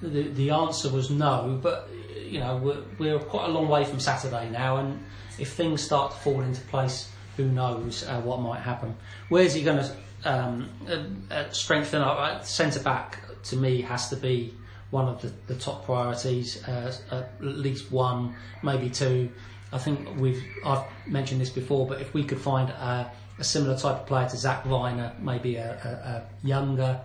the, 0.00 0.28
the 0.28 0.50
answer 0.50 0.90
was 0.90 1.10
no, 1.10 1.58
but 1.60 1.88
you 2.24 2.38
know 2.38 2.56
we're, 2.56 2.82
we're 2.98 3.18
quite 3.18 3.48
a 3.48 3.52
long 3.52 3.68
way 3.68 3.84
from 3.84 3.98
Saturday 3.98 4.48
now, 4.50 4.76
and 4.76 5.02
if 5.38 5.52
things 5.54 5.82
start 5.82 6.12
to 6.12 6.18
fall 6.18 6.40
into 6.42 6.60
place, 6.62 7.10
who 7.36 7.46
knows 7.46 8.04
uh, 8.06 8.20
what 8.20 8.40
might 8.40 8.60
happen? 8.60 8.94
Where's 9.28 9.52
he 9.54 9.62
going 9.62 9.78
to 9.84 9.96
um, 10.24 10.68
uh, 10.88 11.34
uh, 11.34 11.50
strengthen 11.50 12.00
up? 12.02 12.18
Uh, 12.18 12.40
Centre 12.42 12.80
back 12.80 13.18
to 13.44 13.56
me 13.56 13.80
has 13.80 14.08
to 14.10 14.16
be 14.16 14.54
one 14.90 15.08
of 15.08 15.22
the, 15.22 15.32
the 15.46 15.54
top 15.54 15.84
priorities, 15.84 16.62
uh, 16.66 16.94
at 17.10 17.32
least 17.40 17.90
one, 17.92 18.34
maybe 18.62 18.90
two. 18.90 19.30
I 19.72 19.78
think 19.78 20.08
we've 20.18 20.42
I've 20.64 20.84
mentioned 21.06 21.40
this 21.40 21.50
before, 21.50 21.86
but 21.86 22.00
if 22.00 22.12
we 22.12 22.24
could 22.24 22.40
find 22.40 22.70
a, 22.70 23.10
a 23.38 23.44
similar 23.44 23.78
type 23.78 24.00
of 24.00 24.06
player 24.06 24.28
to 24.28 24.36
Zak 24.36 24.64
Vyner, 24.64 25.18
maybe 25.20 25.56
a, 25.56 25.74
a, 25.84 25.88
a 25.88 26.46
younger, 26.46 27.00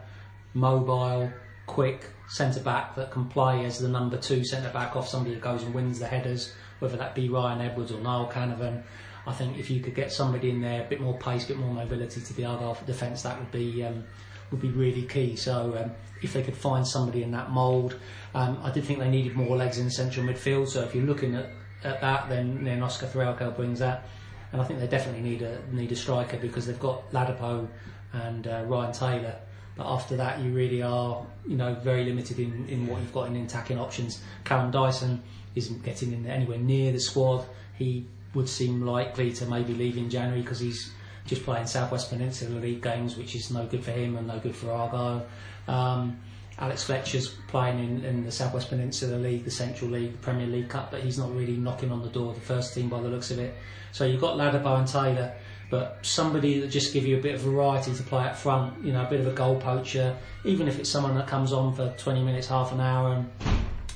mobile, 0.53 1.31
quick 1.67 2.09
centre 2.27 2.59
back 2.59 2.95
that 2.95 3.11
can 3.11 3.25
play 3.25 3.65
as 3.65 3.79
the 3.79 3.87
number 3.87 4.17
two 4.17 4.43
centre 4.43 4.69
back 4.69 4.95
off 4.95 5.07
somebody 5.07 5.35
who 5.35 5.41
goes 5.41 5.61
and 5.63 5.73
wins 5.73 5.99
the 5.99 6.07
headers, 6.07 6.53
whether 6.79 6.97
that 6.97 7.13
be 7.13 7.29
Ryan 7.29 7.61
Edwards 7.61 7.91
or 7.91 7.99
Niall 7.99 8.31
Canavan. 8.31 8.83
I 9.27 9.33
think 9.33 9.57
if 9.57 9.69
you 9.69 9.79
could 9.79 9.95
get 9.95 10.11
somebody 10.11 10.49
in 10.49 10.61
there, 10.61 10.83
a 10.85 10.89
bit 10.89 11.01
more 11.01 11.17
pace, 11.17 11.45
a 11.45 11.47
bit 11.47 11.57
more 11.57 11.73
mobility 11.73 12.21
to 12.21 12.33
the 12.33 12.45
Argyle 12.45 12.77
defence, 12.85 13.23
that 13.23 13.39
would 13.39 13.51
be 13.51 13.83
um, 13.83 14.03
would 14.51 14.61
be 14.61 14.69
really 14.69 15.03
key. 15.03 15.35
So 15.35 15.77
um, 15.81 15.91
if 16.21 16.33
they 16.33 16.43
could 16.43 16.57
find 16.57 16.87
somebody 16.87 17.23
in 17.23 17.31
that 17.31 17.51
mould, 17.51 17.99
um, 18.33 18.59
I 18.63 18.71
did 18.71 18.85
think 18.85 18.99
they 18.99 19.09
needed 19.09 19.35
more 19.35 19.55
legs 19.55 19.77
in 19.77 19.89
central 19.89 20.25
midfield. 20.25 20.67
So 20.69 20.81
if 20.81 20.95
you're 20.95 21.05
looking 21.05 21.35
at, 21.35 21.49
at 21.83 22.01
that, 22.01 22.29
then 22.29 22.63
then 22.63 22.81
Oscar 22.81 23.07
Threlkeld 23.07 23.55
brings 23.55 23.79
that, 23.79 24.07
and 24.51 24.61
I 24.61 24.65
think 24.65 24.79
they 24.79 24.87
definitely 24.87 25.21
need 25.21 25.41
a 25.41 25.61
need 25.71 25.91
a 25.91 25.95
striker 25.95 26.37
because 26.37 26.65
they've 26.65 26.79
got 26.79 27.11
Ladapo 27.11 27.67
and 28.13 28.47
uh, 28.47 28.63
Ryan 28.65 28.93
Taylor. 28.93 29.35
But 29.75 29.87
after 29.87 30.15
that, 30.15 30.39
you 30.39 30.53
really 30.53 30.81
are, 30.81 31.25
you 31.45 31.57
know, 31.57 31.73
very 31.75 32.05
limited 32.05 32.39
in, 32.39 32.65
in 32.69 32.87
what 32.87 33.01
you've 33.01 33.13
got 33.13 33.27
in 33.27 33.35
attacking 33.35 33.77
options. 33.77 34.21
Callum 34.45 34.71
Dyson 34.71 35.21
isn't 35.53 35.83
getting 35.83 36.13
in 36.13 36.25
anywhere 36.27 36.57
near 36.57 36.93
the 36.93 36.99
squad. 36.99 37.45
He 37.77 38.07
would 38.33 38.47
seem 38.47 38.85
likely 38.85 39.33
to 39.33 39.45
maybe 39.45 39.73
leave 39.73 39.97
in 39.97 40.09
January 40.09 40.41
because 40.41 40.59
he's 40.59 40.93
just 41.25 41.43
playing 41.43 41.67
Southwest 41.67 42.09
Peninsula 42.09 42.59
League 42.59 42.81
games, 42.81 43.17
which 43.17 43.35
is 43.35 43.51
no 43.51 43.65
good 43.65 43.83
for 43.83 43.91
him 43.91 44.15
and 44.15 44.27
no 44.27 44.39
good 44.39 44.55
for 44.55 44.71
Argyle. 44.71 45.25
Um, 45.67 46.19
Alex 46.57 46.83
Fletcher's 46.83 47.35
playing 47.47 47.79
in, 47.79 48.05
in 48.05 48.23
the 48.23 48.31
Southwest 48.31 48.69
Peninsula 48.69 49.17
League, 49.17 49.43
the 49.43 49.51
Central 49.51 49.91
League, 49.91 50.13
the 50.13 50.17
Premier 50.19 50.47
League 50.47 50.69
Cup, 50.69 50.91
but 50.91 51.01
he's 51.01 51.17
not 51.17 51.35
really 51.35 51.57
knocking 51.57 51.91
on 51.91 52.01
the 52.01 52.09
door 52.09 52.29
of 52.29 52.35
the 52.35 52.41
first 52.41 52.73
team 52.73 52.87
by 52.87 53.01
the 53.01 53.09
looks 53.09 53.31
of 53.31 53.39
it. 53.39 53.55
So 53.91 54.05
you've 54.05 54.21
got 54.21 54.37
Ladapo 54.37 54.77
and 54.77 54.87
Taylor, 54.87 55.33
but 55.69 55.99
somebody 56.03 56.59
that 56.59 56.67
just 56.67 56.93
give 56.93 57.05
you 57.05 57.17
a 57.17 57.21
bit 57.21 57.35
of 57.35 57.41
variety 57.41 57.93
to 57.93 58.03
play 58.03 58.23
up 58.23 58.37
front, 58.37 58.85
you 58.85 58.93
know, 58.93 59.03
a 59.03 59.09
bit 59.09 59.19
of 59.19 59.27
a 59.27 59.31
goal 59.31 59.59
poacher, 59.59 60.15
even 60.45 60.67
if 60.67 60.79
it's 60.79 60.89
someone 60.89 61.15
that 61.15 61.27
comes 61.27 61.51
on 61.51 61.73
for 61.75 61.93
20 61.97 62.23
minutes, 62.23 62.47
half 62.47 62.71
an 62.71 62.79
hour, 62.79 63.13
and 63.13 63.29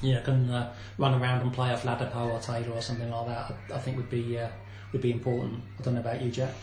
you 0.02 0.14
know 0.14 0.22
can 0.22 0.50
uh, 0.50 0.74
run 0.98 1.22
around 1.22 1.42
and 1.42 1.54
play 1.54 1.72
off 1.72 1.84
Ladapo 1.84 2.34
or 2.34 2.40
Taylor 2.40 2.76
or 2.76 2.82
something 2.82 3.10
like 3.10 3.28
that. 3.28 3.54
I, 3.72 3.76
I 3.76 3.80
think 3.80 3.98
would 3.98 4.10
be 4.10 4.38
uh, 4.38 4.50
would 4.92 5.02
be 5.02 5.12
important. 5.12 5.62
I 5.80 5.84
don't 5.84 5.94
know 5.96 6.00
about 6.00 6.22
you, 6.22 6.32
Jak. 6.32 6.54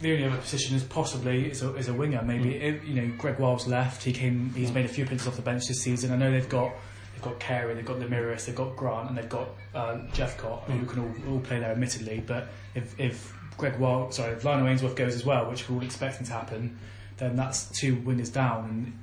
The 0.00 0.12
only 0.12 0.24
other 0.24 0.36
position 0.38 0.76
is 0.76 0.84
possibly 0.84 1.50
is 1.50 1.62
a, 1.62 1.74
is 1.76 1.88
a 1.88 1.94
winger. 1.94 2.22
Maybe 2.22 2.50
Mm. 2.54 2.62
if, 2.62 2.88
you 2.88 2.94
know 2.94 3.12
Greg 3.18 3.38
Wylde 3.38 3.66
left. 3.66 4.02
He 4.02 4.12
came. 4.12 4.50
He's 4.54 4.72
made 4.72 4.84
a 4.84 4.88
few 4.88 5.04
appearances 5.04 5.28
off 5.28 5.36
the 5.36 5.42
bench 5.42 5.66
this 5.68 5.82
season. 5.82 6.12
I 6.12 6.16
know 6.16 6.30
they've 6.30 6.48
got 6.48 6.72
they've 7.14 7.22
got 7.22 7.38
Carey, 7.40 7.74
they've 7.74 7.84
got 7.84 7.98
Lameiras, 7.98 8.44
they've 8.46 8.54
got 8.54 8.76
Grant, 8.76 9.08
and 9.08 9.16
they've 9.18 9.28
got 9.28 9.48
uh, 9.74 9.96
Jephcott, 10.12 10.64
Mm. 10.66 10.80
who 10.80 10.86
can 10.86 10.98
all, 11.00 11.34
all 11.34 11.40
play 11.40 11.58
there, 11.60 11.70
admittedly. 11.72 12.22
But 12.26 12.48
if 12.74 12.98
if 13.00 13.34
Greg 13.56 13.78
Wylde, 13.78 14.12
sorry, 14.14 14.32
if 14.34 14.44
Lionel 14.44 14.68
Ainsworth 14.68 14.96
goes 14.96 15.14
as 15.14 15.24
well, 15.24 15.50
which 15.50 15.68
we're 15.68 15.76
all 15.76 15.82
expecting 15.82 16.26
to 16.26 16.32
happen, 16.32 16.76
then 17.18 17.36
that's 17.36 17.70
two 17.80 17.96
wingers 17.96 18.30
down. 18.32 18.64
And 18.68 18.98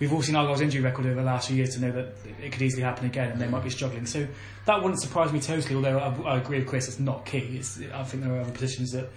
we've 0.00 0.12
all 0.12 0.22
seen 0.22 0.36
Argyle's 0.36 0.60
injury 0.60 0.82
record 0.82 1.06
over 1.06 1.16
the 1.16 1.22
last 1.22 1.48
few 1.48 1.56
years 1.56 1.74
to 1.74 1.80
know 1.80 1.92
that 1.92 2.14
it 2.42 2.52
could 2.52 2.62
easily 2.62 2.82
happen 2.82 3.06
again, 3.06 3.30
and 3.32 3.40
they 3.40 3.48
might 3.48 3.64
be 3.64 3.70
struggling. 3.70 4.06
So 4.06 4.26
that 4.66 4.82
wouldn't 4.82 5.00
surprise 5.00 5.32
me 5.32 5.40
totally. 5.40 5.74
Although 5.74 5.98
I, 5.98 6.34
I 6.34 6.36
agree 6.38 6.58
with 6.58 6.68
Chris, 6.68 6.88
it's 6.88 6.98
not 7.00 7.26
key. 7.26 7.56
It's, 7.58 7.80
I 7.92 8.02
think 8.04 8.22
there 8.22 8.34
are 8.34 8.40
other 8.40 8.52
positions 8.52 8.92
that 8.92 9.08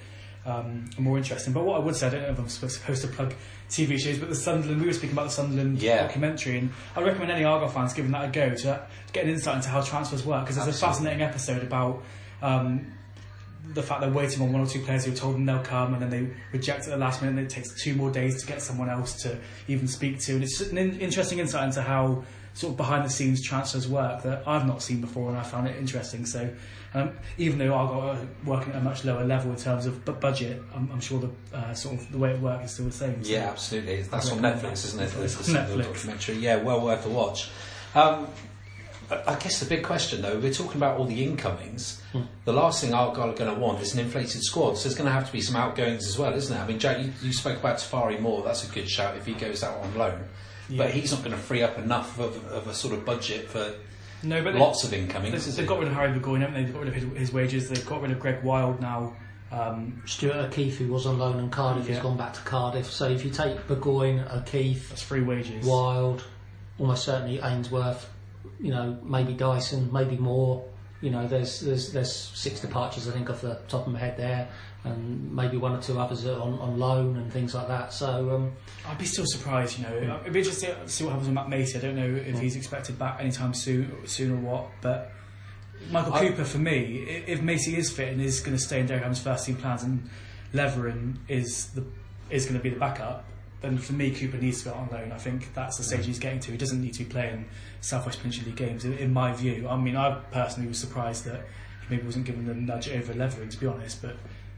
um, 0.45 0.89
are 0.97 1.01
more 1.01 1.17
interesting. 1.17 1.53
But 1.53 1.65
what 1.65 1.79
I 1.81 1.83
would 1.83 1.95
say, 1.95 2.07
I 2.07 2.09
don't 2.09 2.21
know 2.23 2.29
if 2.29 2.39
I'm 2.39 2.47
supposed 2.49 3.01
to 3.01 3.07
plug 3.09 3.33
TV 3.69 3.99
shows, 3.99 4.17
but 4.17 4.29
the 4.29 4.35
Sunderland, 4.35 4.79
we 4.81 4.87
were 4.87 4.93
speaking 4.93 5.11
about 5.13 5.25
the 5.25 5.31
Sunderland 5.31 5.81
Yeah. 5.81 6.03
documentary, 6.03 6.57
and 6.57 6.71
I 6.95 7.01
recommend 7.01 7.31
any 7.31 7.43
Argyle 7.43 7.67
fans 7.69 7.93
giving 7.93 8.11
that 8.11 8.25
a 8.25 8.31
go 8.31 8.49
to, 8.51 8.55
to 8.55 8.87
get 9.13 9.25
an 9.25 9.31
insight 9.31 9.57
into 9.57 9.69
how 9.69 9.81
transfers 9.81 10.25
work, 10.25 10.45
because 10.45 10.55
there's 10.55 10.75
a 10.75 10.79
fascinating 10.79 11.21
episode 11.21 11.63
about 11.63 12.01
um, 12.41 12.93
the 13.73 13.83
fact 13.83 14.01
they're 14.01 14.09
waiting 14.11 14.41
on 14.41 14.51
one 14.53 14.61
or 14.61 14.67
two 14.67 14.81
players 14.81 15.05
who 15.05 15.11
told 15.13 15.35
them 15.35 15.45
they'll 15.45 15.59
come, 15.63 15.93
and 15.93 16.01
then 16.01 16.09
they 16.09 16.29
reject 16.51 16.81
at 16.85 16.89
the 16.89 16.97
last 16.97 17.21
minute, 17.21 17.37
and 17.37 17.45
it 17.47 17.49
takes 17.49 17.81
two 17.83 17.95
more 17.95 18.11
days 18.11 18.41
to 18.41 18.47
get 18.47 18.61
someone 18.61 18.89
else 18.89 19.21
to 19.23 19.37
even 19.67 19.87
speak 19.87 20.19
to. 20.21 20.33
And 20.35 20.43
it's 20.43 20.59
an 20.61 20.77
in- 20.77 20.99
interesting 20.99 21.39
insight 21.39 21.65
into 21.65 21.81
how 21.81 22.23
sort 22.53 22.71
of 22.71 22.77
behind 22.77 23.05
the 23.05 23.09
scenes 23.09 23.43
transfers 23.43 23.87
work 23.87 24.23
that 24.23 24.47
I've 24.47 24.65
not 24.65 24.81
seen 24.81 24.99
before, 25.01 25.29
and 25.29 25.37
I 25.37 25.43
found 25.43 25.67
it 25.67 25.75
interesting. 25.77 26.25
So, 26.25 26.49
um, 26.95 27.11
even 27.37 27.59
though 27.59 27.71
Argyle 27.73 28.01
are 28.01 28.17
working 28.45 28.73
at 28.73 28.79
a 28.79 28.83
much 28.83 29.05
lower 29.05 29.23
level 29.23 29.51
in 29.51 29.57
terms 29.57 29.85
of 29.85 30.03
bu- 30.05 30.13
budget, 30.13 30.61
I'm, 30.73 30.89
I'm 30.91 30.99
sure 30.99 31.19
the 31.19 31.29
uh, 31.55 31.73
sort 31.75 31.95
of 31.99 32.11
the 32.11 32.17
way 32.17 32.31
it 32.31 32.39
works 32.41 32.65
is 32.65 32.71
still 32.71 32.85
the 32.85 32.91
same. 32.93 33.23
So- 33.23 33.29
Yeah, 33.31 33.49
absolutely. 33.49 34.01
That's 34.01 34.31
on 34.31 34.39
Netflix, 34.39 34.61
that. 34.61 34.71
isn't 34.73 34.99
it? 35.01 35.23
It's 35.23 35.35
the 35.35 35.53
Netflix. 35.53 35.83
documentary. 35.83 36.35
Yeah, 36.37 36.55
well 36.63 36.81
worth 36.81 37.05
a 37.05 37.09
watch. 37.09 37.49
Um, 37.93 38.27
I 39.09 39.33
I 39.33 39.35
guess 39.39 39.59
the 39.59 39.65
big 39.65 39.83
question, 39.83 40.21
though, 40.21 40.37
we're 40.39 40.53
talking 40.53 40.77
about 40.77 40.97
all 40.97 41.05
the 41.05 41.23
incomings. 41.23 42.01
Hmm. 42.11 42.23
The 42.45 42.53
last 42.53 42.81
thing 42.81 42.93
Argyle 42.93 43.29
are 43.29 43.35
going 43.35 43.53
to 43.53 43.59
want 43.59 43.81
is 43.81 43.93
an 43.93 43.99
inflated 43.99 44.41
squad. 44.43 44.77
So 44.77 44.83
there's 44.83 44.95
going 44.95 45.07
to 45.07 45.13
have 45.13 45.25
to 45.27 45.31
be 45.31 45.41
some 45.41 45.55
outgoings 45.55 46.07
as 46.07 46.17
well, 46.17 46.33
isn't 46.33 46.55
it? 46.55 46.59
I 46.59 46.67
mean, 46.67 46.79
Jak, 46.79 46.99
you, 46.99 47.11
you 47.21 47.33
spoke 47.33 47.57
about 47.57 47.77
Tafari 47.77 48.19
Moore. 48.19 48.43
That's 48.43 48.67
a 48.67 48.71
good 48.71 48.89
shout 48.89 49.15
if 49.17 49.25
he 49.25 49.33
goes 49.33 49.63
out 49.63 49.77
on 49.77 49.95
loan. 49.95 50.23
But 50.69 50.91
he's 50.91 51.11
not 51.13 51.19
going 51.23 51.31
to 51.31 51.37
free 51.37 51.63
up 51.63 51.77
enough 51.77 52.19
of, 52.19 52.45
of 52.47 52.67
a 52.67 52.73
sort 52.73 52.93
of 52.93 53.05
budget 53.05 53.47
for 53.49 53.73
No, 54.23 54.43
but 54.43 54.55
lots 54.55 54.83
of 54.83 54.93
incomings. 54.93 55.45
They've, 55.45 55.55
they've 55.55 55.65
it? 55.65 55.67
got 55.67 55.79
rid 55.79 55.87
of 55.87 55.93
Harry 55.93 56.11
Burgoyne, 56.11 56.41
haven't 56.41 56.55
they? 56.55 56.63
They've 56.63 56.73
got 56.73 56.79
rid 56.83 56.89
of 56.89 56.93
his, 56.95 57.17
his 57.17 57.33
wages. 57.33 57.69
They've 57.69 57.85
got 57.85 58.01
rid 58.01 58.11
of 58.11 58.19
Greg 58.19 58.43
Wylde 58.43 58.81
now. 58.81 59.15
Um, 59.49 60.01
Stuart 60.05 60.35
O'Keefe, 60.35 60.77
who 60.77 60.91
was 60.91 61.05
on 61.05 61.19
loan 61.19 61.39
in 61.39 61.49
Cardiff, 61.49 61.87
has 61.87 61.99
gone 61.99 62.17
back 62.17 62.33
to 62.33 62.41
Cardiff. 62.41 62.91
So 62.91 63.07
if 63.07 63.23
you 63.23 63.31
take 63.31 63.65
Burgoyne, 63.67 64.25
O'Keefe, 64.29 64.89
that's 64.89 65.01
free 65.01 65.21
wages. 65.21 65.65
Wylde, 65.65 66.21
almost 66.79 67.05
certainly 67.05 67.39
Ainsworth, 67.39 68.09
you 68.59 68.71
know, 68.71 68.97
maybe 69.03 69.33
Dyson, 69.33 69.89
maybe 69.91 70.17
more. 70.17 70.65
You 71.01 71.11
know, 71.11 71.27
there's 71.27 71.61
there's 71.61 71.91
there's 71.93 72.11
six 72.11 72.59
departures 72.59 73.07
I 73.07 73.11
think 73.11 73.29
off 73.29 73.41
the 73.41 73.59
top 73.67 73.85
of 73.85 73.93
my 73.93 73.99
head 73.99 74.17
there, 74.17 74.49
and 74.83 75.31
maybe 75.31 75.57
one 75.57 75.73
or 75.73 75.81
two 75.81 75.99
others 75.99 76.25
are 76.25 76.39
on, 76.39 76.57
on 76.59 76.79
loan 76.79 77.17
and 77.17 77.31
things 77.31 77.53
like 77.53 77.67
that. 77.67 77.93
So 77.93 78.35
um, 78.35 78.53
I'd 78.87 78.97
be 78.97 79.05
still 79.05 79.25
surprised, 79.27 79.77
you 79.77 79.83
know. 79.83 80.19
It'd 80.21 80.33
be 80.33 80.39
interesting 80.39 80.73
to 80.73 80.89
see 80.89 81.03
what 81.03 81.11
happens 81.11 81.27
with 81.27 81.35
Matt 81.35 81.49
Macey. 81.49 81.77
I 81.77 81.81
don't 81.81 81.95
know 81.95 82.15
if 82.25 82.39
he's 82.39 82.55
expected 82.55 82.97
back 82.97 83.19
anytime 83.19 83.53
soon, 83.53 84.07
soon 84.07 84.31
or 84.31 84.37
what. 84.37 84.69
But 84.81 85.11
Michael 85.91 86.13
I- 86.13 86.27
Cooper, 86.29 86.43
for 86.45 86.57
me, 86.57 87.03
if 87.27 87.41
Macey 87.43 87.77
is 87.77 87.91
fit 87.91 88.09
and 88.09 88.19
is 88.19 88.39
going 88.39 88.57
to 88.57 88.61
stay 88.63 88.79
in 88.79 88.87
Derek 88.87 89.03
Adams' 89.03 89.21
first 89.21 89.45
team 89.45 89.57
plans, 89.57 89.83
and 89.83 90.09
Letheren 90.53 91.17
is 91.27 91.67
the 91.67 91.85
is 92.29 92.45
going 92.45 92.57
to 92.57 92.63
be 92.63 92.69
the 92.69 92.79
backup, 92.79 93.23
then 93.61 93.77
for 93.77 93.93
me, 93.93 94.11
Cooper 94.11 94.37
needs 94.37 94.59
to 94.63 94.69
go 94.69 94.75
on 94.75 94.89
loan. 94.91 95.11
I 95.11 95.17
think 95.17 95.53
that's 95.53 95.77
the 95.77 95.83
stage 95.83 96.05
he's 96.05 96.19
getting 96.19 96.39
to. 96.41 96.51
He 96.51 96.57
doesn't 96.57 96.79
need 96.79 96.93
to 96.93 97.03
be 97.03 97.09
playing 97.09 97.45
Southwest 97.81 98.19
Peninsula 98.19 98.47
League 98.47 98.55
games, 98.55 98.85
in, 98.85 99.11
my 99.11 99.33
view. 99.33 99.67
I 99.67 99.77
mean, 99.77 99.95
I 99.95 100.19
personally 100.31 100.67
was 100.67 100.77
surprised 100.77 101.25
that 101.25 101.41
he 101.81 101.95
maybe 101.95 102.05
wasn't 102.05 102.25
given 102.25 102.45
the 102.45 102.53
nudge 102.53 102.89
over 102.89 103.13
Letheren, 103.13 103.49
to 103.49 103.57
be 103.57 103.65
honest. 103.65 104.01
But 104.01 104.17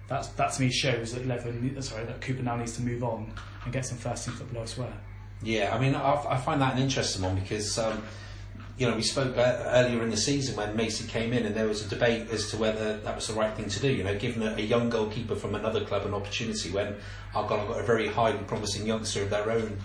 that's, 0.09 0.27
that 0.29 0.51
to 0.53 0.61
me 0.61 0.69
shows 0.69 1.13
that 1.13 1.25
Letheren, 1.25 1.81
sorry, 1.81 2.05
that 2.05 2.19
Cooper 2.19 2.43
now 2.43 2.57
needs 2.57 2.75
to 2.75 2.81
move 2.81 3.03
on 3.03 3.31
and 3.63 3.71
get 3.71 3.85
some 3.85 3.97
first 3.97 4.25
team 4.25 4.33
football 4.33 4.61
elsewhere. 4.61 4.93
Yeah, 5.41 5.73
I 5.73 5.79
mean, 5.79 5.95
I, 5.95 6.33
I 6.33 6.37
find 6.37 6.61
that 6.61 6.73
an 6.75 6.81
interesting 6.81 7.23
one 7.23 7.35
because, 7.39 7.77
um, 7.77 8.03
you 8.79 8.89
know, 8.89 8.95
we 8.95 9.03
spoke 9.03 9.37
uh, 9.37 9.61
earlier 9.65 10.01
in 10.03 10.09
the 10.09 10.17
season 10.17 10.55
when 10.55 10.73
Macey 10.73 11.05
came 11.05 11.33
in 11.33 11.45
and 11.45 11.53
there 11.53 11.67
was 11.67 11.85
a 11.85 11.89
debate 11.89 12.29
as 12.31 12.49
to 12.51 12.57
whether 12.57 12.97
that 12.99 13.13
was 13.13 13.27
the 13.27 13.33
right 13.33 13.53
thing 13.53 13.67
to 13.67 13.79
do. 13.81 13.91
You 13.91 14.05
know, 14.05 14.17
giving 14.17 14.41
a, 14.41 14.53
a 14.53 14.61
young 14.61 14.89
goalkeeper 14.89 15.35
from 15.35 15.53
another 15.53 15.83
club 15.83 16.05
an 16.05 16.13
opportunity 16.13 16.71
when 16.71 16.95
Argyle 17.35 17.59
have 17.59 17.67
got 17.67 17.79
a 17.81 17.83
very 17.83 18.07
highly 18.07 18.39
promising 18.47 18.87
youngster 18.87 19.23
of 19.23 19.29
their 19.29 19.51
own 19.51 19.77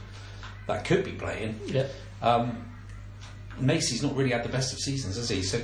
that 0.68 0.84
could 0.84 1.04
be 1.04 1.10
playing. 1.10 1.58
yeah, 1.66 1.88
Um, 2.22 2.72
Macey's 3.58 4.02
not 4.02 4.14
really 4.14 4.30
had 4.30 4.44
the 4.44 4.48
best 4.48 4.72
of 4.72 4.78
seasons, 4.78 5.16
has 5.16 5.28
he? 5.28 5.42
So, 5.42 5.60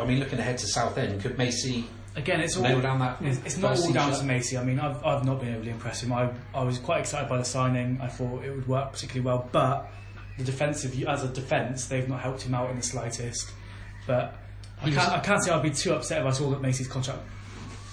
I 0.00 0.06
mean, 0.06 0.18
looking 0.18 0.38
ahead 0.38 0.56
to 0.58 0.66
Southend, 0.66 1.20
could 1.20 1.36
Macey 1.36 1.86
Again, 2.14 2.40
it's 2.40 2.56
all 2.56 2.80
down 2.80 2.98
that? 2.98 3.18
It's, 3.22 3.38
it's 3.44 3.56
not 3.56 3.78
all 3.78 3.92
down 3.92 4.10
shirt? 4.10 4.20
to 4.20 4.26
Macey. 4.26 4.58
I 4.58 4.64
mean, 4.64 4.78
I've, 4.78 5.02
I've 5.04 5.24
not 5.24 5.40
been 5.40 5.54
overly 5.54 5.70
impressed 5.70 6.02
with 6.02 6.10
him. 6.10 6.18
I, 6.54 6.58
I 6.58 6.62
was 6.62 6.78
quite 6.78 7.00
excited 7.00 7.28
by 7.28 7.38
the 7.38 7.44
signing. 7.44 7.98
I 8.02 8.08
thought 8.08 8.44
it 8.44 8.50
would 8.50 8.68
work 8.68 8.92
particularly 8.92 9.24
well, 9.24 9.48
but 9.50 9.90
the 10.38 10.44
defensive, 10.44 11.00
as 11.04 11.24
a 11.24 11.28
defence, 11.28 11.86
they've 11.86 12.08
not 12.08 12.20
helped 12.20 12.42
him 12.42 12.54
out 12.54 12.70
in 12.70 12.76
the 12.76 12.82
slightest. 12.82 13.50
But 14.06 14.34
I 14.80 14.90
can't, 14.90 15.12
I 15.12 15.20
can't 15.20 15.42
say 15.44 15.50
I'd 15.52 15.62
be 15.62 15.70
too 15.70 15.92
upset 15.94 16.20
if 16.20 16.26
I 16.26 16.30
saw 16.30 16.50
that 16.50 16.60
Macey's 16.60 16.88
contract 16.88 17.20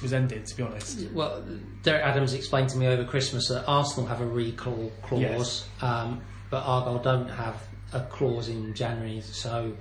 was 0.01 0.13
ended. 0.13 0.45
To 0.47 0.55
be 0.57 0.63
honest, 0.63 1.07
Well, 1.13 1.43
Derek 1.83 2.03
Adams 2.03 2.33
explained 2.33 2.69
to 2.69 2.77
me 2.77 2.87
over 2.87 3.03
Christmas 3.03 3.47
that 3.49 3.65
Arsenal 3.67 4.07
have 4.07 4.21
a 4.21 4.25
recall 4.25 4.91
clause, 5.03 5.21
Yes. 5.21 5.67
um, 5.81 6.21
but 6.49 6.61
Argyle 6.63 6.99
don't 6.99 7.29
have 7.29 7.61
a 7.93 8.01
clause 8.01 8.49
in 8.49 8.73
January. 8.73 9.21
So 9.21 9.73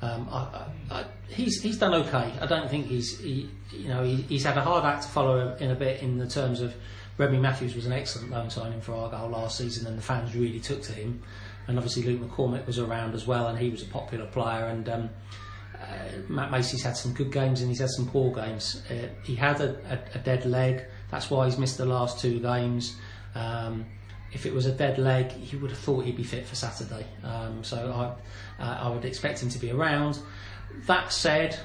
um, 0.00 0.28
I, 0.30 0.36
I, 0.38 0.66
I, 1.00 1.04
he's 1.28 1.60
he's 1.62 1.78
done 1.78 1.94
okay. 1.94 2.32
I 2.40 2.46
don't 2.46 2.70
think 2.70 2.86
he's 2.86 3.18
he, 3.18 3.50
you 3.72 3.88
know 3.88 4.04
he, 4.04 4.16
he's 4.16 4.44
had 4.44 4.56
a 4.56 4.60
hard 4.62 4.84
act 4.84 5.02
to 5.02 5.08
follow 5.08 5.54
in 5.56 5.70
a 5.70 5.74
bit 5.74 6.02
in 6.02 6.18
the 6.18 6.28
terms 6.28 6.60
of 6.60 6.74
Remi 7.18 7.38
Matthews 7.38 7.74
was 7.74 7.86
an 7.86 7.92
excellent 7.92 8.30
loan 8.30 8.50
signing 8.50 8.80
for 8.80 8.94
Argyle 8.94 9.28
last 9.28 9.58
season, 9.58 9.86
and 9.86 9.96
the 9.98 10.02
fans 10.02 10.34
really 10.34 10.60
took 10.60 10.82
to 10.82 10.92
him. 10.92 11.22
And 11.66 11.78
obviously 11.78 12.02
Luke 12.02 12.30
McCormick 12.30 12.66
was 12.66 12.78
around 12.78 13.14
as 13.14 13.26
well, 13.26 13.48
and 13.48 13.58
he 13.58 13.70
was 13.70 13.82
a 13.82 13.86
popular 13.86 14.26
player. 14.26 14.66
And 14.66 14.88
um, 14.88 15.10
uh, 15.80 16.18
Matt 16.28 16.50
Macey's 16.50 16.82
had 16.82 16.96
some 16.96 17.12
good 17.12 17.32
games 17.32 17.60
and 17.60 17.70
he's 17.70 17.80
had 17.80 17.90
some 17.90 18.06
poor 18.06 18.34
games. 18.34 18.82
Uh, 18.90 19.08
he 19.24 19.34
had 19.34 19.60
a, 19.60 19.76
a, 19.90 20.18
a 20.18 20.18
dead 20.18 20.46
leg. 20.46 20.84
That's 21.10 21.30
why 21.30 21.46
he's 21.46 21.58
missed 21.58 21.78
the 21.78 21.86
last 21.86 22.20
two 22.20 22.40
games. 22.40 22.96
Um, 23.34 23.86
if 24.32 24.46
it 24.46 24.54
was 24.54 24.66
a 24.66 24.72
dead 24.72 24.98
leg, 24.98 25.30
he 25.30 25.56
would 25.56 25.70
have 25.70 25.78
thought 25.78 26.04
he'd 26.04 26.16
be 26.16 26.24
fit 26.24 26.46
for 26.46 26.54
Saturday. 26.54 27.06
Um, 27.22 27.62
so 27.62 28.16
I, 28.58 28.62
uh, 28.62 28.78
I 28.82 28.88
would 28.90 29.04
expect 29.04 29.42
him 29.42 29.48
to 29.50 29.58
be 29.58 29.70
around. 29.70 30.18
That 30.86 31.12
said, 31.12 31.58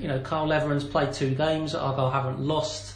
you 0.00 0.08
know, 0.08 0.20
Carl 0.20 0.46
Letheren's 0.46 0.84
played 0.84 1.12
two 1.12 1.34
games. 1.34 1.74
Argyle 1.74 2.10
haven't 2.10 2.40
lost 2.40 2.94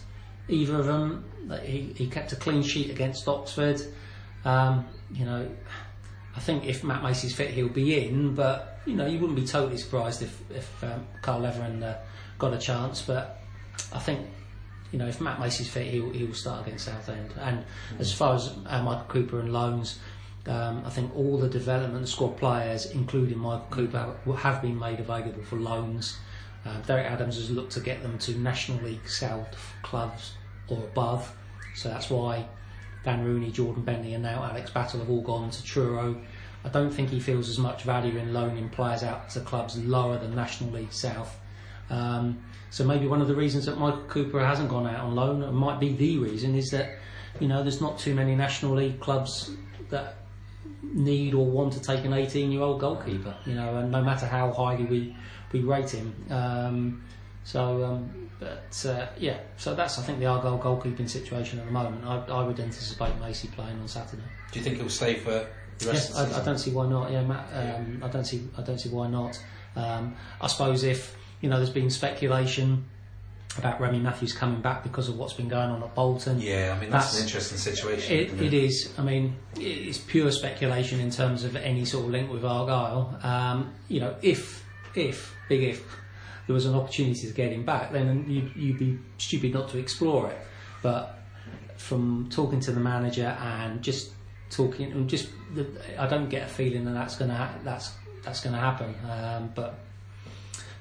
either 0.49 0.79
of 0.79 0.87
them. 0.87 1.25
He, 1.63 1.93
he 1.97 2.07
kept 2.07 2.33
a 2.33 2.37
clean 2.37 2.63
sheet 2.63 2.91
against 2.91 3.29
Oxford. 3.29 3.81
Um, 4.45 4.87
you 5.13 5.25
know, 5.25 5.49
I 6.37 6.41
think 6.41 6.67
if 6.67 6.85
Matt 6.85 7.03
Macey's 7.03 7.35
fit, 7.35 7.51
he'll 7.51 7.69
be 7.69 8.07
in. 8.07 8.35
But 8.35 8.81
you 8.87 8.95
know, 8.95 9.07
you 9.07 9.19
wouldn't 9.19 9.39
be 9.39 9.47
totally 9.47 9.79
surprised 9.79 10.23
if 10.23 10.41
if 10.51 10.85
um, 10.85 11.07
Carl 11.23 11.43
Letheren 11.43 11.83
uh, 11.83 11.97
got 12.39 12.53
a 12.53 12.59
chance. 12.59 13.03
But 13.03 13.41
I 13.93 13.99
think 13.99 14.27
you 14.93 14.99
know, 14.99 15.07
if 15.07 15.21
Matt 15.21 15.41
Macey's 15.41 15.69
fit, 15.69 15.87
he'll, 15.87 16.11
he'll 16.11 16.35
start 16.35 16.67
against 16.67 16.85
Southend. 16.85 17.33
And 17.41 17.59
mm. 17.59 18.01
as 18.01 18.13
far 18.13 18.35
as 18.35 18.53
uh, 18.67 18.83
Michael 18.83 19.05
Cooper 19.09 19.41
and 19.41 19.53
loans, 19.53 19.99
um, 20.47 20.83
I 20.87 20.91
think 20.91 21.15
all 21.17 21.39
the 21.39 21.49
development 21.49 22.09
squad 22.09 22.37
players, 22.37 22.87
including 22.93 23.39
Michael 23.39 23.67
Cooper, 23.71 24.17
have 24.37 24.63
been 24.63 24.79
made 24.79 25.01
available 25.01 25.43
for 25.43 25.57
loans. 25.57 26.19
Uh, 26.65 26.81
Derek 26.83 27.07
Adams 27.07 27.37
has 27.37 27.51
looked 27.51 27.73
to 27.73 27.81
get 27.81 28.03
them 28.03 28.19
to 28.19 28.39
National 28.39 28.79
League 28.85 29.09
South 29.09 29.49
clubs 29.83 30.35
or 30.69 30.79
above, 30.79 31.33
so 31.75 31.89
that's 31.89 32.11
why 32.11 32.47
Dan 33.07 33.25
Rooney, 33.25 33.53
Jordan 33.53 33.85
Bentley, 33.85 34.15
and 34.15 34.23
now 34.25 34.43
Alex 34.43 34.69
Battle 34.71 34.99
have 34.99 35.09
all 35.09 35.23
gone 35.23 35.49
to 35.49 35.63
Truro. 35.63 36.21
I 36.65 36.69
don't 36.69 36.91
think 36.91 37.09
he 37.09 37.21
feels 37.21 37.49
as 37.49 37.57
much 37.57 37.85
value 37.85 38.19
in 38.19 38.35
loaning 38.35 38.69
players 38.69 39.05
out 39.05 39.31
to 39.31 39.41
clubs 39.41 39.79
lower 39.79 40.19
than 40.19 40.35
National 40.35 40.73
League 40.73 40.93
South. 40.93 41.39
Um, 41.89 42.43
so 42.71 42.85
maybe 42.85 43.07
one 43.07 43.23
of 43.23 43.29
the 43.29 43.37
reasons 43.37 43.67
that 43.67 43.79
Michael 43.79 44.03
Cooper 44.09 44.45
hasn't 44.45 44.69
gone 44.69 44.89
out 44.89 45.05
on 45.05 45.15
loan, 45.15 45.45
and 45.45 45.57
might 45.57 45.79
be 45.79 45.93
the 45.93 46.19
reason, 46.19 46.57
is 46.57 46.69
that 46.71 46.99
you 47.39 47.47
know 47.47 47.63
there's 47.63 47.81
not 47.81 47.97
too 47.97 48.13
many 48.13 48.35
National 48.35 48.75
League 48.75 48.99
clubs 48.99 49.53
that 49.91 50.17
need 50.83 51.33
or 51.33 51.47
want 51.47 51.75
to 51.75 51.81
take 51.81 52.05
an 52.05 52.11
18-year-old 52.11 52.81
goalkeeper. 52.81 53.37
You 53.47 53.55
know, 53.55 53.77
and 53.77 53.93
no 53.93 54.03
matter 54.03 54.27
how 54.27 54.51
highly 54.51 54.85
we 54.85 55.17
we 55.53 55.61
rate 55.61 55.91
him. 55.91 56.13
Um, 56.29 57.03
so, 57.47 57.85
um, 57.85 58.29
but 58.41 58.85
uh, 58.89 59.07
yeah, 59.19 59.39
so 59.57 59.77
that's 59.77 60.01
I 60.01 60.03
think 60.03 60.19
the 60.19 60.27
Argyle 60.27 60.59
goalkeeping 60.59 61.09
situation 61.09 61.61
at 61.61 61.67
the 61.67 61.71
moment. 61.71 62.05
I, 62.05 62.17
I 62.27 62.43
would 62.43 62.59
anticipate 62.59 63.17
Macey 63.21 63.47
playing 63.47 63.79
on 63.79 63.87
Saturday. 63.87 64.25
Do 64.51 64.59
you 64.59 64.65
think 64.65 64.79
he'll 64.79 64.89
stay 64.89 65.15
for 65.15 65.47
the 65.79 65.87
rest 65.87 65.87
yeah, 65.87 65.93
of 65.93 65.95
the 65.95 66.01
season? 66.01 66.35
I, 66.35 66.43
I 66.43 66.45
don't 66.45 66.59
see 66.59 66.73
why 66.73 66.89
not. 66.89 67.13
Yeah, 67.13 67.23
Matt, 67.23 67.47
um, 67.53 68.03
I 68.03 68.09
don't 68.09 68.25
see 68.25 68.49
I 68.59 68.63
don't 68.63 68.81
see 68.81 68.89
why 68.89 69.07
not. 69.07 69.41
Um, 69.77 70.17
I 70.41 70.49
suppose 70.49 70.83
if 70.83 71.17
you 71.41 71.49
know, 71.49 71.59
there's 71.59 71.71
been 71.71 71.89
speculation 71.89 72.85
about 73.59 73.81
Remi 73.81 74.01
Matthews 74.01 74.33
coming 74.33 74.61
back 74.61 74.83
because 74.83 75.09
of 75.09 75.17
what's 75.17 75.35
been 75.35 75.49
going 75.49 75.71
on 75.71 75.85
at 75.85 75.95
Bolton. 75.95 76.41
Yeah, 76.41 76.75
I 76.77 76.81
mean 76.81 76.91
that's, 76.91 77.13
that's 77.13 77.19
an 77.19 77.27
interesting 77.27 77.59
situation. 77.59 78.13
It, 78.13 78.33
it? 78.33 78.43
it 78.43 78.55
is. 78.55 78.93
I 78.99 79.03
mean, 79.03 79.37
it's 79.57 79.99
pure 79.99 80.33
speculation 80.33 80.99
in 80.99 81.13
terms 81.13 81.45
of 81.45 81.55
any 81.55 81.85
sort 81.85 82.07
of 82.07 82.11
link 82.11 82.29
with 82.29 82.45
Argyle. 82.45 83.21
Um, 83.23 83.73
you 83.87 84.01
know, 84.01 84.17
if 84.21 84.65
if 84.97 85.33
big 85.49 85.63
if 85.63 85.85
there 86.47 86.55
was 86.55 86.67
an 86.67 86.75
opportunity 86.75 87.27
to 87.27 87.33
get 87.33 87.53
him 87.53 87.65
back, 87.65 87.93
then 87.93 88.25
you'd, 88.29 88.55
you'd 88.55 88.79
be 88.79 88.99
stupid 89.19 89.53
not 89.53 89.69
to 89.71 89.79
explore 89.79 90.31
it. 90.31 90.39
But 90.83 91.19
from 91.77 92.29
talking 92.31 92.61
to 92.61 92.73
the 92.73 92.81
manager 92.81 93.37
and 93.41 93.83
just 93.83 94.13
talking, 94.51 94.93
and 94.93 95.09
just 95.09 95.29
I 95.99 96.07
don't 96.07 96.29
get 96.29 96.45
a 96.45 96.47
feeling 96.47 96.85
that 96.85 96.93
that's 96.93 97.17
going 97.17 97.31
to 97.31 97.37
ha- 97.37 97.55
that's 97.65 97.93
that's 98.23 98.41
to 98.55 98.61
happen. 98.61 98.95
Um, 99.09 99.53
but 99.55 99.79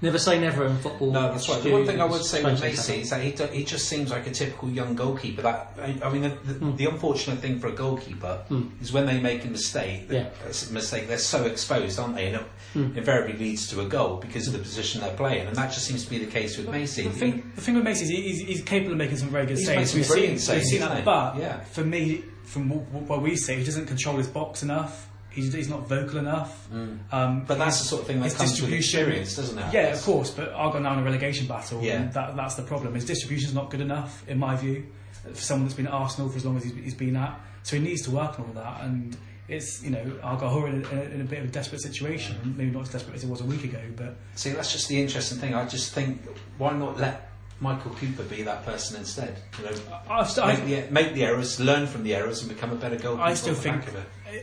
never 0.05 0.19
say 0.19 0.39
never 0.39 0.65
in 0.65 0.77
football. 0.77 1.11
No, 1.11 1.31
that's 1.31 1.49
right. 1.49 1.61
The 1.61 1.71
one 1.71 1.85
thing 1.85 1.99
I 1.99 2.05
would 2.05 2.23
say 2.23 2.43
with 2.43 2.61
Macey 2.61 3.01
is 3.01 3.09
that 3.09 3.21
he, 3.21 3.31
do, 3.31 3.45
he 3.47 3.63
just 3.63 3.87
seems 3.87 4.11
like 4.11 4.27
a 4.27 4.31
typical 4.31 4.69
young 4.69 4.95
goalkeeper. 4.95 5.41
That 5.41 5.73
I, 5.77 5.99
I 6.03 6.09
mean, 6.11 6.23
the, 6.23 6.29
the, 6.29 6.53
mm. 6.53 6.77
the, 6.77 6.85
unfortunate 6.85 7.39
thing 7.39 7.59
for 7.59 7.67
a 7.67 7.71
goalkeeper 7.71 8.43
mm. 8.49 8.81
is 8.81 8.93
when 8.93 9.05
they 9.05 9.19
make 9.19 9.43
a 9.43 9.47
mistake. 9.47 10.05
Yeah. 10.09 10.29
A 10.43 10.73
mistake. 10.73 11.07
They're 11.07 11.17
so 11.17 11.45
exposed, 11.45 11.99
aren't 11.99 12.15
they? 12.15 12.27
And 12.27 12.37
it 12.37 12.45
mm. 12.73 12.97
invariably 12.97 13.37
leads 13.37 13.67
to 13.69 13.81
a 13.81 13.85
goal 13.85 14.17
because 14.17 14.47
of 14.47 14.53
the 14.53 14.59
position 14.59 15.01
they're 15.01 15.15
playing, 15.15 15.47
and 15.47 15.55
that 15.55 15.73
just 15.73 15.85
seems 15.85 16.03
to 16.05 16.09
be 16.09 16.19
the 16.19 16.31
case 16.31 16.57
with 16.57 16.69
Macey. 16.69 17.03
The 17.03 17.09
thing, 17.09 17.51
the 17.55 17.61
thing 17.61 17.75
with 17.75 17.83
Macey 17.83 18.03
is 18.03 18.09
he's, 18.09 18.39
he's, 18.41 18.61
capable 18.61 18.93
of 18.93 18.97
making 18.97 19.17
some 19.17 19.29
very 19.29 19.45
good 19.45 19.57
he's 19.57 19.67
saves. 19.67 19.93
We've 19.93 20.05
seen, 20.05 20.39
saves, 20.39 20.63
we've 20.63 20.71
seen 20.71 20.79
that, 20.81 21.05
but 21.05 21.37
yeah. 21.37 21.61
for 21.61 21.83
me, 21.83 22.23
from 22.43 22.69
what 22.69 23.21
we 23.21 23.35
say, 23.35 23.57
he 23.57 23.63
doesn't 23.63 23.87
control 23.87 24.17
his 24.17 24.27
box 24.27 24.63
enough 24.63 25.09
he's, 25.35 25.53
he's 25.53 25.69
not 25.69 25.87
vocal 25.87 26.17
enough. 26.17 26.67
Mm. 26.71 26.99
Um, 27.11 27.45
but 27.45 27.57
that's 27.57 27.79
the 27.79 27.85
sort 27.85 28.01
of 28.01 28.07
thing 28.07 28.21
that 28.21 28.33
comes 28.33 28.59
with 28.61 28.73
experience, 28.73 29.35
doesn't 29.35 29.59
it? 29.59 29.73
Yeah, 29.73 29.93
of 29.93 30.01
course. 30.01 30.31
But 30.31 30.53
Argyle 30.53 30.81
now 30.81 30.93
in 30.93 30.99
a 30.99 31.03
relegation 31.03 31.45
battle, 31.45 31.81
yeah. 31.81 32.07
that, 32.07 32.35
that's 32.35 32.55
the 32.55 32.63
problem. 32.63 32.95
His 32.95 33.05
distribution's 33.05 33.53
not 33.53 33.69
good 33.69 33.81
enough, 33.81 34.27
in 34.27 34.39
my 34.39 34.55
view, 34.55 34.87
for 35.23 35.35
someone 35.35 35.65
that's 35.65 35.75
been 35.75 35.87
at 35.87 35.93
Arsenal 35.93 36.29
for 36.29 36.37
as 36.37 36.45
long 36.45 36.57
as 36.57 36.63
he's, 36.63 36.73
he's 36.73 36.95
been 36.95 37.15
at. 37.15 37.39
So 37.63 37.75
he 37.75 37.83
needs 37.83 38.03
to 38.03 38.11
work 38.11 38.39
on 38.39 38.45
all 38.47 38.53
that. 38.53 38.81
And 38.81 39.17
it's 39.47 39.83
you 39.83 39.91
know 39.91 40.19
Argyle 40.23 40.65
in, 40.65 40.85
in, 40.85 41.11
in 41.13 41.21
a 41.21 41.23
bit 41.23 41.39
of 41.39 41.45
a 41.45 41.51
desperate 41.51 41.81
situation. 41.81 42.37
Yeah. 42.43 42.51
Maybe 42.55 42.71
not 42.71 42.83
as 42.83 42.89
desperate 42.89 43.15
as 43.15 43.23
it 43.23 43.29
was 43.29 43.41
a 43.41 43.45
week 43.45 43.63
ago, 43.63 43.81
but 43.95 44.15
see, 44.35 44.51
that's 44.51 44.71
just 44.71 44.87
the 44.87 44.99
interesting 44.99 45.37
thing. 45.37 45.53
I 45.53 45.65
just 45.67 45.93
think 45.93 46.21
why 46.57 46.73
not 46.73 46.97
let 46.97 47.31
Michael 47.59 47.91
Cooper 47.91 48.23
be 48.23 48.41
that 48.43 48.65
person 48.65 48.97
instead. 48.97 49.37
You 49.59 49.65
know, 49.65 49.71
I've, 50.09 50.35
make, 50.37 50.65
the, 50.65 50.91
make 50.91 51.13
the 51.13 51.23
errors, 51.23 51.59
learn 51.59 51.87
from 51.87 52.03
the 52.03 52.13
errors, 52.13 52.41
and 52.41 52.49
become 52.49 52.71
a 52.71 52.75
better 52.75 52.97
goalkeeper. 52.97 53.23
I 53.23 53.33
still 53.33 53.55
think. 53.55 53.83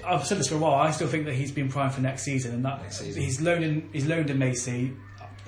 I've 0.04 0.26
said 0.26 0.38
this 0.38 0.48
for 0.48 0.56
a 0.56 0.58
while. 0.58 0.74
I 0.74 0.90
still 0.90 1.08
think 1.08 1.26
that 1.26 1.34
he's 1.34 1.52
been 1.52 1.68
primed 1.68 1.94
for 1.94 2.00
next 2.00 2.22
season, 2.22 2.54
and 2.54 2.64
that 2.64 2.92
season. 2.92 3.22
he's 3.22 3.40
loaned 3.40 3.64
in. 3.64 3.88
He's 3.92 4.06
loaned 4.06 4.30
in 4.30 4.38
Macey. 4.38 4.92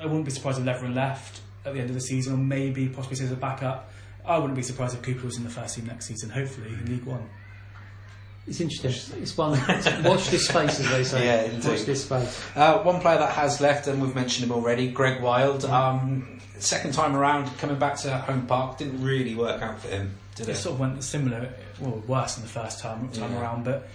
I 0.01 0.07
wouldn't 0.07 0.25
be 0.25 0.31
surprised 0.31 0.59
if 0.59 0.65
Letheren 0.65 0.95
left 0.95 1.41
at 1.65 1.75
the 1.75 1.81
end 1.81 1.89
of 1.89 1.95
the 1.95 2.01
season, 2.01 2.35
or 2.35 2.37
maybe 2.37 2.89
possibly 2.89 3.25
as 3.25 3.33
a 3.33 3.37
backup. 3.37 3.91
I 4.25 4.39
wouldn't 4.39 4.57
be 4.57 4.63
surprised 4.63 4.95
if 4.95 5.03
Cooper 5.03 5.27
was 5.27 5.37
in 5.37 5.45
the 5.45 5.51
first 5.51 5.77
team 5.77 5.87
next 5.87 6.07
season. 6.07 6.31
Hopefully 6.31 6.69
in 6.69 6.87
League 6.87 7.05
One. 7.05 7.29
It's 8.47 8.61
interesting. 8.61 9.23
It's 9.23 9.37
one. 9.37 9.53
Watch 10.05 10.29
this 10.29 10.49
space, 10.49 10.79
as 10.79 10.91
they 10.91 11.05
say. 11.05 11.27
Yeah, 11.27 11.43
indeed. 11.45 11.69
Watch 11.69 11.85
this 11.85 12.05
space. 12.05 12.43
Uh, 12.55 12.83
one 12.83 13.01
player 13.01 13.19
that 13.19 13.33
has 13.33 13.61
left, 13.61 13.87
and 13.87 14.03
we've 14.03 14.15
mentioned 14.15 14.45
him 14.45 14.53
already, 14.53 14.89
Greg 14.89 15.23
Wylde. 15.23 15.65
Um, 15.65 16.41
second 16.59 16.93
time 16.93 17.17
around, 17.17 17.47
coming 17.59 17.79
back 17.79 17.97
to 18.01 18.17
home 18.19 18.47
park, 18.47 18.79
didn't 18.79 19.03
really 19.03 19.35
work 19.35 19.63
out 19.63 19.81
for 19.81 19.89
him, 19.89 20.15
did 20.35 20.49
it? 20.49 20.53
It 20.53 20.57
sort 20.57 20.75
of 20.75 20.81
went 20.81 21.03
similar, 21.03 21.55
well, 21.81 22.03
worse 22.07 22.35
than 22.35 22.45
the 22.45 22.51
first 22.51 22.81
time 22.81 23.09
time 23.09 23.33
yeah. 23.33 23.41
around. 23.41 23.65
But 23.65 23.89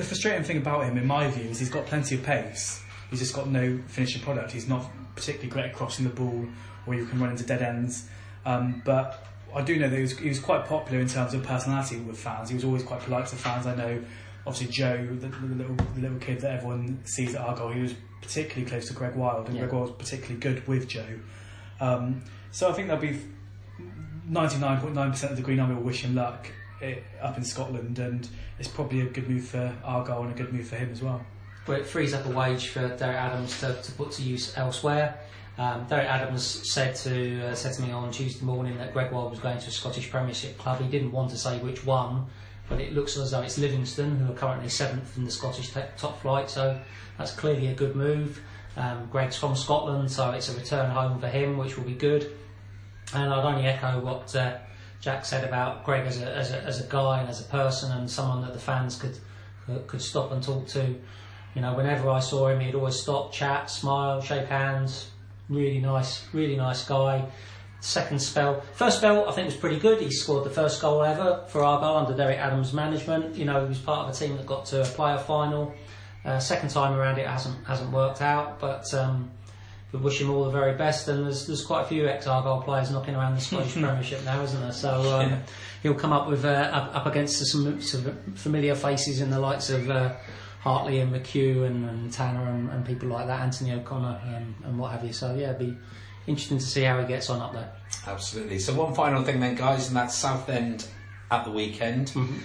the 0.00 0.06
frustrating 0.06 0.44
thing 0.44 0.56
about 0.56 0.84
him, 0.84 0.96
in 0.96 1.06
my 1.06 1.28
view, 1.28 1.50
is 1.50 1.58
he's 1.58 1.70
got 1.70 1.86
plenty 1.86 2.14
of 2.14 2.22
pace. 2.22 2.82
He's 3.10 3.18
just 3.18 3.34
got 3.34 3.48
no 3.48 3.78
finishing 3.86 4.22
product. 4.22 4.52
He's 4.52 4.68
not 4.68 4.90
particularly 5.14 5.50
great 5.50 5.66
at 5.66 5.74
crossing 5.74 6.04
the 6.04 6.14
ball, 6.14 6.46
or 6.86 6.94
you 6.94 7.04
can 7.06 7.20
run 7.20 7.30
into 7.30 7.44
dead 7.44 7.60
ends. 7.60 8.08
Um, 8.46 8.80
but 8.84 9.26
I 9.54 9.62
do 9.62 9.78
know 9.78 9.88
that 9.88 9.96
he 9.96 10.02
was, 10.02 10.18
he 10.18 10.28
was, 10.28 10.40
quite 10.40 10.64
popular 10.64 11.00
in 11.00 11.08
terms 11.08 11.34
of 11.34 11.42
personality 11.42 11.98
with 11.98 12.18
fans. 12.18 12.48
He 12.48 12.54
was 12.54 12.64
always 12.64 12.82
quite 12.82 13.00
polite 13.00 13.26
to 13.26 13.36
fans. 13.36 13.66
I 13.66 13.74
know, 13.74 14.02
obviously, 14.46 14.72
Joe, 14.72 15.06
the, 15.06 15.28
the, 15.28 15.54
little, 15.54 15.74
the 15.74 16.00
little 16.00 16.18
kid 16.18 16.40
that 16.40 16.52
everyone 16.52 17.00
sees 17.04 17.34
at 17.34 17.42
Argyle, 17.42 17.72
he 17.72 17.82
was 17.82 17.94
particularly 18.22 18.70
close 18.70 18.88
to 18.88 18.94
Greg 18.94 19.14
Wylde, 19.16 19.48
and 19.48 19.56
yeah. 19.56 19.62
Greg 19.62 19.74
Wylde 19.74 19.88
was 19.88 19.98
particularly 19.98 20.40
good 20.40 20.66
with 20.66 20.88
Joe. 20.88 21.18
Um, 21.80 22.22
so 22.52 22.70
I 22.70 22.72
think 22.72 22.88
there'll 22.88 23.02
be 23.02 23.18
99.9% 24.30 25.30
of 25.30 25.36
the 25.36 25.42
Green 25.42 25.60
Army 25.60 25.74
will 25.74 25.82
wish 25.82 26.02
him 26.02 26.14
luck 26.14 26.48
eh, 26.82 26.96
up 27.20 27.36
in 27.36 27.44
Scotland, 27.44 27.98
and 27.98 28.28
it's 28.58 28.68
probably 28.68 29.00
a 29.02 29.06
good 29.06 29.28
move 29.28 29.44
for 29.44 29.74
Argyle 29.84 30.22
and 30.22 30.32
a 30.32 30.34
good 30.34 30.52
move 30.52 30.68
for 30.68 30.76
him 30.76 30.90
as 30.90 31.02
well. 31.02 31.24
But 31.66 31.80
it 31.80 31.86
frees 31.86 32.14
up 32.14 32.26
a 32.26 32.30
wage 32.30 32.68
for 32.68 32.80
Derek 32.80 33.16
Adams 33.16 33.60
to, 33.60 33.80
to 33.80 33.92
put 33.92 34.12
to 34.12 34.22
use 34.22 34.56
elsewhere. 34.56 35.18
Um, 35.58 35.84
Derek 35.88 36.08
Adams 36.08 36.42
said 36.72 36.96
to 36.96 37.48
uh, 37.48 37.54
said 37.54 37.74
to 37.74 37.82
me 37.82 37.90
on 37.92 38.10
Tuesday 38.10 38.44
morning 38.44 38.78
that 38.78 38.92
Greg 38.94 39.12
Wylde 39.12 39.30
was 39.30 39.40
going 39.40 39.58
to 39.58 39.68
a 39.68 39.70
Scottish 39.70 40.10
Premiership 40.10 40.56
club. 40.58 40.80
He 40.80 40.88
didn't 40.88 41.12
want 41.12 41.30
to 41.30 41.36
say 41.36 41.58
which 41.58 41.84
one, 41.84 42.26
but 42.68 42.80
it 42.80 42.94
looks 42.94 43.16
as 43.18 43.32
though 43.32 43.42
it's 43.42 43.58
Livingston, 43.58 44.16
who 44.16 44.32
are 44.32 44.36
currently 44.36 44.68
seventh 44.68 45.16
in 45.18 45.24
the 45.24 45.30
Scottish 45.30 45.70
top 45.98 46.20
flight. 46.22 46.48
So 46.48 46.80
that's 47.18 47.32
clearly 47.32 47.66
a 47.66 47.74
good 47.74 47.94
move. 47.94 48.40
Um, 48.76 49.08
Greg's 49.10 49.36
from 49.36 49.54
Scotland, 49.54 50.10
so 50.10 50.30
it's 50.30 50.48
a 50.48 50.56
return 50.56 50.90
home 50.90 51.20
for 51.20 51.28
him, 51.28 51.58
which 51.58 51.76
will 51.76 51.84
be 51.84 51.94
good. 51.94 52.32
And 53.12 53.32
I'd 53.32 53.44
only 53.44 53.66
echo 53.66 54.00
what 54.00 54.34
uh, 54.34 54.58
Jak 55.00 55.24
said 55.24 55.44
about 55.44 55.84
Greg 55.84 56.06
as 56.06 56.20
a, 56.20 56.26
as 56.26 56.52
a, 56.52 56.62
as 56.62 56.80
a 56.80 56.88
guy 56.88 57.20
and 57.20 57.28
as 57.28 57.40
a 57.40 57.44
person, 57.44 57.90
and 57.92 58.10
someone 58.10 58.42
that 58.42 58.52
the 58.52 58.60
fans 58.60 58.96
could 58.96 59.18
could 59.86 60.02
stop 60.02 60.32
and 60.32 60.42
talk 60.42 60.66
to. 60.68 60.94
You 61.54 61.62
know, 61.62 61.74
whenever 61.74 62.08
I 62.08 62.20
saw 62.20 62.48
him, 62.48 62.60
he'd 62.60 62.74
always 62.74 63.00
stop, 63.00 63.32
chat, 63.32 63.70
smile, 63.70 64.20
shake 64.20 64.46
hands, 64.46 65.10
Really 65.50 65.80
nice, 65.80 66.24
really 66.32 66.54
nice 66.54 66.84
guy. 66.84 67.26
Second 67.80 68.22
spell, 68.22 68.60
first 68.74 68.98
spell 68.98 69.28
I 69.28 69.32
think 69.32 69.46
was 69.46 69.56
pretty 69.56 69.80
good. 69.80 70.00
He 70.00 70.12
scored 70.12 70.44
the 70.44 70.50
first 70.50 70.80
goal 70.80 71.02
ever 71.02 71.44
for 71.48 71.64
Argyle 71.64 71.96
under 71.96 72.16
Derek 72.16 72.38
Adams' 72.38 72.72
management. 72.72 73.34
You 73.34 73.46
know, 73.46 73.60
he 73.62 73.68
was 73.68 73.78
part 73.78 74.08
of 74.08 74.14
a 74.14 74.16
team 74.16 74.36
that 74.36 74.46
got 74.46 74.66
to 74.66 74.82
a 74.82 74.84
player 74.84 75.18
final. 75.18 75.74
Uh, 76.24 76.38
second 76.38 76.68
time 76.68 76.96
around, 76.96 77.18
it 77.18 77.26
hasn't 77.26 77.66
hasn't 77.66 77.90
worked 77.90 78.22
out, 78.22 78.60
but 78.60 78.94
um, 78.94 79.32
we 79.92 79.98
wish 79.98 80.20
him 80.20 80.30
all 80.30 80.44
the 80.44 80.50
very 80.50 80.76
best. 80.76 81.08
And 81.08 81.24
there's 81.24 81.46
there's 81.46 81.64
quite 81.64 81.82
a 81.82 81.86
few 81.86 82.08
ex 82.08 82.26
Argyle 82.26 82.62
players 82.62 82.90
knocking 82.90 83.14
around 83.14 83.34
the 83.34 83.40
Scottish 83.40 83.72
Premiership 83.74 84.24
now, 84.24 84.42
isn't 84.42 84.60
there? 84.60 84.72
So 84.72 85.18
um, 85.18 85.30
yeah. 85.30 85.38
he'll 85.82 85.94
come 85.94 86.12
up 86.12 86.28
with 86.28 86.44
uh, 86.44 86.48
up, 86.72 86.96
up, 86.96 87.06
against 87.06 87.44
some, 87.46 87.80
some, 87.80 88.16
familiar 88.34 88.74
faces 88.74 89.20
in 89.20 89.30
the 89.30 89.40
likes 89.40 89.70
of. 89.70 89.90
Uh, 89.90 90.14
Hartley 90.60 91.00
and 91.00 91.10
McHugh 91.10 91.66
and, 91.66 91.88
and 91.88 92.12
Tanner 92.12 92.46
and, 92.50 92.68
and 92.70 92.84
people 92.84 93.08
like 93.08 93.26
that, 93.26 93.40
Anthony 93.40 93.72
O'Connor 93.72 94.20
and, 94.26 94.54
and 94.62 94.78
what 94.78 94.92
have 94.92 95.02
you. 95.02 95.12
So 95.12 95.34
yeah, 95.34 95.54
it'd 95.54 95.58
be 95.58 95.74
interesting 96.26 96.58
to 96.58 96.64
see 96.64 96.82
how 96.82 97.00
he 97.00 97.06
gets 97.06 97.30
on 97.30 97.40
up 97.40 97.54
there. 97.54 97.72
Absolutely. 98.06 98.58
So 98.58 98.74
one 98.74 98.94
final 98.94 99.22
thing 99.22 99.40
then, 99.40 99.54
guys, 99.54 99.88
and 99.88 99.96
that's 99.96 100.14
Southend 100.14 100.86
at 101.30 101.44
the 101.44 101.50
weekend. 101.50 102.08
Mm-hmm. 102.08 102.38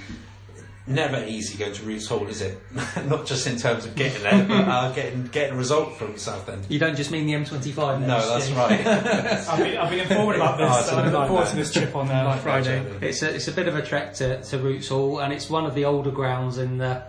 Never 0.87 1.23
easy 1.25 1.57
going 1.57 1.73
to 1.73 1.83
Roots 1.83 2.07
Hall, 2.07 2.27
is 2.27 2.41
it? 2.41 2.59
Not 3.07 3.25
just 3.25 3.47
in 3.47 3.57
terms 3.57 3.85
of 3.85 3.95
getting 3.95 4.21
there, 4.21 4.45
but 4.47 4.67
uh, 4.67 4.91
getting 4.93 5.25
getting 5.27 5.53
a 5.55 5.57
result 5.57 5.97
from 5.97 6.15
Southend. 6.17 6.65
You 6.69 6.77
don't 6.77 6.95
just 6.95 7.09
mean 7.09 7.25
the 7.25 7.33
M25. 7.33 7.99
then, 7.99 8.07
No, 8.07 8.19
that's 8.29 8.49
you? 8.49 8.55
right. 8.55 8.85
I've 8.87 9.57
been, 9.57 9.77
I've 9.77 9.89
been 9.89 9.99
informed 10.01 10.35
about 10.35 10.57
this, 10.59 10.69
Oh, 10.71 10.79
it's 10.79 10.89
so 10.89 10.95
a 10.95 10.99
I 10.99 11.03
look 11.05 11.13
nightmare. 11.13 11.27
forward 11.27 11.47
to 11.47 11.55
this 11.55 11.73
trip 11.73 11.95
on 11.95 12.11
uh, 12.11 12.35
Friday. 12.37 12.85
It's 13.01 13.23
a, 13.23 13.33
it's 13.33 13.47
a 13.47 13.51
bit 13.51 13.67
of 13.67 13.75
a 13.75 13.81
trek 13.81 14.13
to, 14.15 14.43
to 14.43 14.57
Roots 14.59 14.89
Hall, 14.89 15.19
and 15.21 15.33
it's 15.33 15.49
one 15.49 15.65
of 15.65 15.73
the 15.73 15.85
older 15.85 16.11
grounds 16.11 16.59
in 16.59 16.77
the 16.77 17.03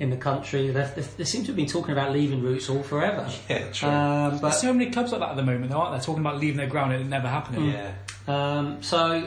in 0.00 0.10
the 0.10 0.16
country. 0.16 0.68
They, 0.70 0.90
they, 0.96 1.02
they 1.02 1.24
seem 1.24 1.42
to 1.42 1.48
have 1.48 1.56
been 1.56 1.66
talking 1.66 1.92
about 1.92 2.12
leaving 2.12 2.42
Roots 2.42 2.66
Hall 2.66 2.82
forever. 2.82 3.30
yeah, 3.48 3.70
true. 3.70 3.88
Um, 3.88 4.30
but 4.32 4.40
There's 4.40 4.60
so 4.60 4.72
many 4.72 4.90
clubs 4.90 5.12
like 5.12 5.20
that 5.20 5.30
at 5.30 5.36
the 5.36 5.44
moment, 5.44 5.70
though, 5.70 5.78
aren't 5.78 5.92
there? 5.92 6.00
Talking 6.00 6.22
about 6.22 6.40
leaving 6.40 6.56
their 6.56 6.66
ground 6.66 6.92
and 6.92 7.02
it 7.04 7.08
never 7.08 7.28
happening. 7.28 7.70
yeah. 7.70 7.92
Um, 8.26 8.82
so, 8.82 8.96
uh, 8.98 9.22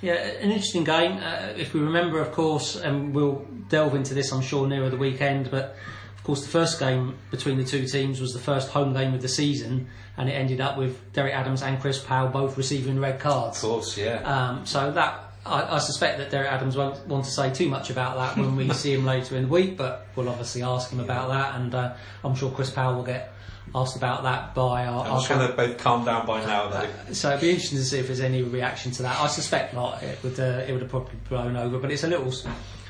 yeah, 0.00 0.14
an 0.14 0.50
interesting 0.50 0.84
game. 0.84 1.18
Uh, 1.18 1.52
if 1.56 1.74
we 1.74 1.80
remember, 1.80 2.20
of 2.20 2.32
course, 2.32 2.76
and 2.76 3.14
we'll 3.14 3.46
delve 3.68 3.94
into 3.94 4.14
this, 4.14 4.32
I'm 4.32 4.42
sure, 4.42 4.66
nearer 4.66 4.90
the 4.90 4.96
weekend, 4.96 5.50
but 5.50 5.76
of 6.16 6.24
course, 6.24 6.42
the 6.42 6.50
first 6.50 6.78
game 6.78 7.16
between 7.30 7.58
the 7.58 7.64
two 7.64 7.86
teams 7.86 8.20
was 8.20 8.32
the 8.32 8.38
first 8.38 8.70
home 8.70 8.92
game 8.92 9.14
of 9.14 9.22
the 9.22 9.28
season, 9.28 9.88
and 10.16 10.28
it 10.28 10.32
ended 10.32 10.60
up 10.60 10.76
with 10.76 11.12
Derek 11.12 11.34
Adams 11.34 11.62
and 11.62 11.80
Chris 11.80 11.98
Powell 11.98 12.28
both 12.28 12.56
receiving 12.56 13.00
red 13.00 13.18
cards. 13.18 13.62
Of 13.62 13.70
course, 13.70 13.96
yeah. 13.96 14.20
Um, 14.22 14.66
so 14.66 14.90
that. 14.92 15.24
I, 15.46 15.76
I 15.76 15.78
suspect 15.78 16.18
that 16.18 16.30
Derek 16.30 16.52
Adams 16.52 16.76
won't 16.76 17.06
want 17.06 17.24
to 17.24 17.30
say 17.30 17.50
too 17.50 17.70
much 17.70 17.88
about 17.88 18.16
that 18.16 18.36
when 18.36 18.54
we 18.54 18.70
see 18.74 18.92
him 18.92 19.06
later 19.06 19.34
in 19.34 19.44
the 19.44 19.48
week, 19.48 19.78
but 19.78 20.06
we'll 20.14 20.28
obviously 20.28 20.62
ask 20.62 20.90
him 20.90 21.00
about 21.00 21.28
that, 21.28 21.54
and 21.54 21.74
uh, 21.74 21.94
I'm 22.22 22.34
sure 22.34 22.50
Chris 22.50 22.68
Powell 22.68 22.96
will 22.96 23.04
get 23.04 23.32
asked 23.74 23.96
about 23.96 24.22
that 24.24 24.54
by 24.54 24.86
our. 24.86 25.04
I'm 25.04 25.12
our 25.12 25.20
sure 25.22 25.38
they've 25.38 25.56
both 25.56 25.78
calmed 25.78 26.06
down 26.06 26.26
by 26.26 26.44
now, 26.44 26.68
though. 26.68 27.12
so 27.12 27.30
it'd 27.30 27.40
be 27.40 27.50
interesting 27.50 27.78
to 27.78 27.84
see 27.84 27.98
if 27.98 28.06
there's 28.06 28.20
any 28.20 28.42
reaction 28.42 28.92
to 28.92 29.02
that. 29.02 29.20
I 29.20 29.26
suspect 29.26 29.74
not. 29.74 30.02
It 30.02 30.22
would 30.22 30.38
uh, 30.38 30.64
it 30.66 30.72
would 30.72 30.82
have 30.82 30.90
probably 30.90 31.16
blown 31.28 31.56
over, 31.56 31.78
but 31.78 31.90
it's 31.90 32.04
a 32.04 32.08
little 32.08 32.32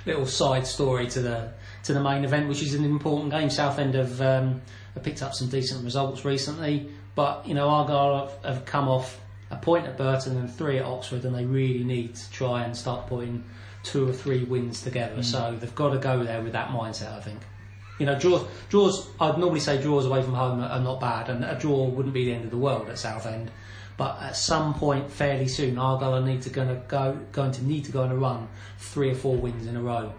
little 0.06 0.26
side 0.26 0.66
story 0.66 1.06
to 1.08 1.20
the 1.20 1.52
to 1.84 1.92
the 1.92 2.00
main 2.00 2.24
event, 2.24 2.48
which 2.48 2.62
is 2.62 2.74
an 2.74 2.84
important 2.84 3.30
game. 3.30 3.50
Southend 3.50 3.94
have, 3.94 4.20
um, 4.20 4.60
have 4.94 5.02
picked 5.02 5.22
up 5.22 5.34
some 5.34 5.48
decent 5.48 5.84
results 5.84 6.24
recently, 6.24 6.90
but 7.14 7.46
you 7.46 7.54
know 7.54 7.68
Argyle 7.68 8.28
have, 8.28 8.54
have 8.56 8.64
come 8.64 8.88
off 8.88 9.20
a 9.50 9.56
point 9.56 9.86
at 9.86 9.96
Burton 9.96 10.36
and 10.36 10.52
three 10.52 10.78
at 10.78 10.84
Oxford, 10.84 11.24
and 11.24 11.34
they 11.34 11.44
really 11.44 11.84
need 11.84 12.14
to 12.14 12.30
try 12.30 12.62
and 12.62 12.76
start 12.76 13.06
putting 13.06 13.44
two 13.82 14.08
or 14.08 14.12
three 14.12 14.44
wins 14.44 14.82
together. 14.82 15.22
So 15.22 15.56
they've 15.58 15.74
got 15.74 15.90
to 15.90 15.98
go 15.98 16.22
there 16.22 16.42
with 16.42 16.52
that 16.52 16.68
mindset, 16.68 17.16
I 17.16 17.20
think. 17.20 17.40
You 17.98 18.06
know, 18.06 18.18
draws, 18.18 18.46
draws. 18.68 19.08
I'd 19.20 19.38
normally 19.38 19.60
say 19.60 19.80
draws 19.82 20.06
away 20.06 20.22
from 20.22 20.34
home 20.34 20.60
are, 20.60 20.68
are 20.68 20.80
not 20.80 21.00
bad, 21.00 21.28
and 21.28 21.44
a 21.44 21.58
draw 21.58 21.86
wouldn't 21.86 22.14
be 22.14 22.26
the 22.26 22.34
end 22.34 22.44
of 22.44 22.50
the 22.50 22.58
world 22.58 22.88
at 22.88 22.98
Southend. 22.98 23.50
But 23.96 24.22
at 24.22 24.36
some 24.36 24.74
point, 24.74 25.10
fairly 25.10 25.48
soon, 25.48 25.76
Argyle 25.76 26.14
are 26.14 26.20
need 26.20 26.42
to 26.42 26.50
gonna 26.50 26.80
go, 26.86 27.18
going 27.32 27.50
to 27.52 27.64
need 27.64 27.84
to 27.86 27.92
go 27.92 28.02
on 28.02 28.12
a 28.12 28.16
run, 28.16 28.48
three 28.78 29.10
or 29.10 29.16
four 29.16 29.34
wins 29.36 29.66
in 29.66 29.74
a 29.76 29.82
row, 29.82 30.12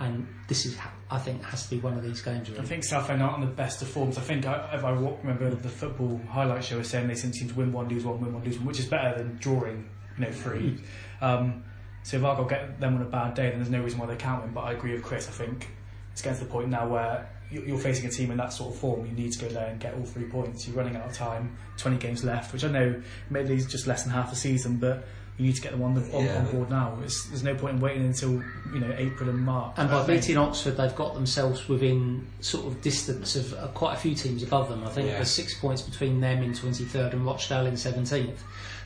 and 0.00 0.26
this 0.48 0.64
is, 0.64 0.78
I 1.10 1.18
think, 1.18 1.42
has 1.44 1.64
to 1.64 1.70
be 1.70 1.80
one 1.80 1.94
of 1.94 2.02
these 2.02 2.22
games. 2.22 2.50
I 2.58 2.62
think 2.62 2.84
Southend 2.84 3.22
aren't 3.22 3.34
on 3.34 3.40
the 3.42 3.46
best 3.46 3.82
of 3.82 3.88
forms. 3.88 4.16
I 4.16 4.22
think 4.22 4.46
I, 4.46 4.70
if 4.74 4.84
I 4.84 4.90
remember 4.90 5.50
the 5.50 5.68
football 5.68 6.18
highlight 6.30 6.64
show 6.64 6.78
was 6.78 6.88
saying 6.88 7.08
they 7.08 7.14
seem 7.14 7.32
to 7.32 7.54
win 7.54 7.72
one, 7.72 7.88
lose 7.88 8.04
one, 8.04 8.20
win 8.20 8.32
one, 8.32 8.42
lose 8.42 8.56
one, 8.56 8.66
which 8.66 8.80
is 8.80 8.86
better 8.86 9.18
than 9.18 9.36
drawing, 9.36 9.88
you 10.18 10.24
know, 10.24 10.32
three. 10.32 10.80
Um, 11.20 11.64
so 12.02 12.18
if 12.18 12.24
Argyle 12.24 12.44
get 12.44 12.78
them 12.78 12.94
on 12.96 13.02
a 13.02 13.06
bad 13.06 13.34
day, 13.34 13.50
then 13.50 13.58
there's 13.58 13.70
no 13.70 13.82
reason 13.82 13.98
why 13.98 14.06
they 14.06 14.16
can't 14.16 14.42
win. 14.42 14.52
But 14.52 14.62
I 14.62 14.72
agree 14.72 14.92
with 14.92 15.02
Chris. 15.02 15.28
I 15.28 15.32
think 15.32 15.68
it's 16.16 16.22
getting 16.22 16.38
to 16.38 16.44
the 16.46 16.50
point 16.50 16.70
now 16.70 16.88
where 16.88 17.28
you- 17.50 17.62
you're 17.66 17.78
facing 17.78 18.06
a 18.06 18.08
team 18.08 18.30
in 18.30 18.38
that 18.38 18.50
sort 18.50 18.72
of 18.72 18.80
form. 18.80 19.04
You 19.04 19.12
need 19.12 19.32
to 19.32 19.38
go 19.38 19.48
there 19.50 19.66
and 19.66 19.78
get 19.78 19.92
all 19.92 20.06
three 20.06 20.24
points. 20.24 20.66
You're 20.66 20.74
running 20.74 20.96
out 20.96 21.04
of 21.04 21.12
time. 21.12 21.58
20 21.76 21.98
games 21.98 22.24
left, 22.24 22.54
which 22.54 22.64
I 22.64 22.68
know 22.68 23.02
maybe 23.28 23.52
is 23.52 23.66
just 23.66 23.86
less 23.86 24.04
than 24.04 24.14
half 24.14 24.32
a 24.32 24.34
season, 24.34 24.78
but 24.78 25.06
you 25.38 25.46
need 25.46 25.54
to 25.54 25.60
get 25.60 25.72
them 25.72 25.82
on 25.82 25.94
the 25.94 26.00
on, 26.16 26.24
Yeah. 26.24 26.38
on 26.38 26.50
board 26.50 26.70
now. 26.70 26.98
It's, 27.04 27.26
there's 27.26 27.42
no 27.42 27.54
point 27.54 27.74
in 27.74 27.80
waiting 27.80 28.04
until 28.06 28.32
you 28.72 28.80
know 28.80 28.94
April 28.96 29.28
and 29.28 29.38
March. 29.44 29.74
And 29.76 29.90
by 29.90 30.02
think. 30.04 30.20
beating 30.22 30.38
Oxford, 30.38 30.72
they've 30.78 30.94
got 30.96 31.14
themselves 31.14 31.68
within 31.68 32.26
sort 32.40 32.66
of 32.66 32.80
distance 32.80 33.36
of 33.36 33.52
uh, 33.54 33.66
quite 33.68 33.94
a 33.94 33.98
few 33.98 34.14
teams 34.14 34.42
above 34.42 34.68
them. 34.68 34.82
I 34.84 34.88
think 34.90 35.08
Yeah. 35.08 35.14
there's 35.16 35.30
six 35.30 35.58
points 35.58 35.82
between 35.82 36.20
them 36.20 36.42
in 36.42 36.52
23rd 36.52 37.12
and 37.12 37.26
Rochdale 37.26 37.66
in 37.66 37.74
17th. 37.74 38.38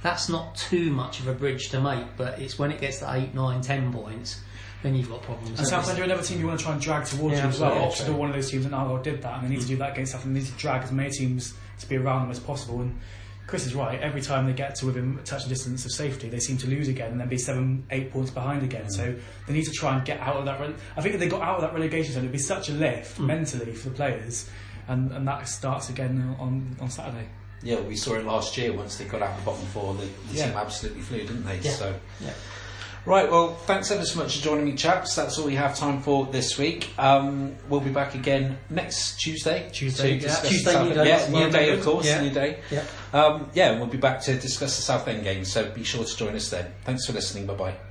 That's 0.03 0.29
not 0.29 0.57
too 0.57 0.91
much 0.91 1.21
of 1.21 1.29
a 1.29 1.35
bridge 1.35 1.69
to 1.71 1.81
make, 1.81 2.05
but 2.17 2.39
it's 2.39 2.59
when 2.59 2.73
it 2.73 2.81
gets 2.81 2.99
to 3.01 3.13
8, 3.13 3.35
9, 3.35 3.61
10 3.61 3.93
points, 3.93 4.41
then 4.83 4.95
you've 4.95 5.11
got 5.11 5.23
problems. 5.23 5.59
And 5.59 5.69
Southend 5.69 5.99
are 6.01 6.05
another 6.05 6.23
team 6.23 6.41
you 6.41 6.47
want 6.47 6.59
to 6.59 6.65
try 6.65 6.73
and 6.73 6.81
drag 6.83 7.05
towards 7.05 7.37
Yeah, 7.37 7.43
you 7.45 7.49
as 7.51 7.61
well. 7.61 7.69
absolutely. 7.71 7.87
Oxford 7.91 8.09
are 8.09 8.17
one 8.17 8.29
of 8.31 8.35
those 8.35 8.51
teams, 8.51 8.65
and 8.65 8.75
Argyle 8.75 9.03
did 9.03 9.21
that, 9.23 9.35
and 9.35 9.45
they 9.47 9.55
need 9.55 9.61
to 9.61 9.69
do 9.69 9.77
that 9.77 9.93
against 9.93 10.13
Southend. 10.13 10.35
They 10.35 10.41
need 10.41 10.47
to 10.49 10.55
drag 10.55 10.83
as 10.85 10.91
many 10.91 11.11
teams 11.11 11.53
to 11.81 11.87
be 11.89 11.97
around 11.97 12.23
them 12.23 12.31
as 12.31 12.41
possible. 12.41 12.81
And 12.81 12.99
Chris 13.51 13.67
is 13.67 13.75
right. 13.75 14.01
Every 14.01 14.23
time 14.23 14.47
they 14.47 14.53
get 14.53 14.77
to 14.77 14.87
within 14.87 15.19
a 15.21 15.25
touch 15.25 15.49
distance 15.49 15.85
of 15.85 15.91
safety, 15.91 16.29
they 16.29 16.39
seem 16.39 16.57
to 16.59 16.69
lose 16.69 16.87
again 16.87 17.11
and 17.11 17.21
then 17.21 17.29
be 17.29 17.37
seven, 17.37 17.85
eight 17.91 18.13
points 18.13 18.31
behind 18.31 18.63
again. 18.63 18.85
Mm. 18.85 18.93
So 18.93 19.15
they 19.49 19.53
need 19.53 19.65
to 19.65 19.73
try 19.73 19.97
and 19.97 20.07
get 20.07 20.21
out 20.21 20.37
of 20.37 20.45
that. 20.45 20.61
Re- 20.61 20.73
I 20.97 21.01
think 21.03 21.15
if 21.15 21.21
they 21.21 21.29
got 21.29 21.43
out 21.43 21.57
of 21.57 21.63
that 21.63 21.75
relegation 21.75 22.13
zone, 22.13 22.23
it'd 22.23 22.31
be 22.31 22.39
such 22.39 22.69
a 22.69 22.73
lift 22.73 23.19
mm. 23.19 23.27
mentally 23.27 23.73
for 23.73 23.89
the 23.89 23.97
players, 23.97 24.49
and, 24.87 25.11
and 25.11 25.27
that 25.27 25.49
starts 25.49 25.89
again 25.91 26.37
on 26.39 26.77
on 26.81 26.89
Saturday. 26.89 27.27
Yeah, 27.65 27.81
we 27.81 27.97
saw 27.97 28.15
it 28.15 28.25
last 28.25 28.57
year 28.57 28.73
once 28.73 28.97
they 28.97 29.05
got 29.05 29.21
out 29.21 29.31
of 29.31 29.45
the 29.45 29.51
bottom 29.51 29.67
four. 29.67 29.95
The, 29.95 30.07
the 30.29 30.39
Yeah. 30.39 30.47
team 30.47 30.57
absolutely 30.57 31.03
flew, 31.03 31.19
didn't 31.19 31.45
they? 31.45 31.59
Yeah. 31.59 31.73
So. 31.73 31.95
Yeah. 32.21 32.33
Right, 33.07 33.31
well, 33.31 33.55
thanks 33.55 33.91
ever 33.91 34.05
so 34.05 34.19
much 34.19 34.37
for 34.37 34.45
joining 34.45 34.67
me, 34.67 34.75
chaps. 34.75 35.15
That's 35.15 35.39
all 35.39 35.47
we 35.47 35.55
have 35.55 35.77
time 35.77 36.03
for 36.03 36.27
this 36.27 36.59
week. 36.59 36.91
Um, 36.99 37.57
we'll 37.69 37.81
be 37.81 37.91
back 37.91 38.15
again 38.15 38.59
next 38.69 39.19
Tuesday. 39.21 39.69
Tuesday, 39.73 40.19
yeah. 40.19 40.35
Tuesday, 40.37 40.85
new 40.85 40.95
day. 40.95 41.09
Yeah, 41.09 41.31
Well, 41.31 41.47
new 41.47 41.51
day, 41.51 41.71
of 41.71 41.83
course, 41.83 42.07
Yeah. 42.07 42.21
new 42.21 42.31
day. 42.31 42.59
Yeah. 42.71 42.85
Um, 43.15 43.51
yeah, 43.55 43.71
and 43.71 43.81
we'll 43.81 43.89
be 43.89 43.99
back 43.99 44.21
to 44.23 44.35
discuss 44.39 44.77
the 44.77 44.83
Southend 44.83 45.25
game, 45.25 45.45
so 45.45 45.71
be 45.71 45.83
sure 45.83 46.05
to 46.05 46.17
join 46.17 46.35
us 46.37 46.51
then. 46.51 46.67
Thanks 46.85 47.07
for 47.07 47.13
listening. 47.13 47.47
Bye 47.47 47.55
bye. 47.55 47.90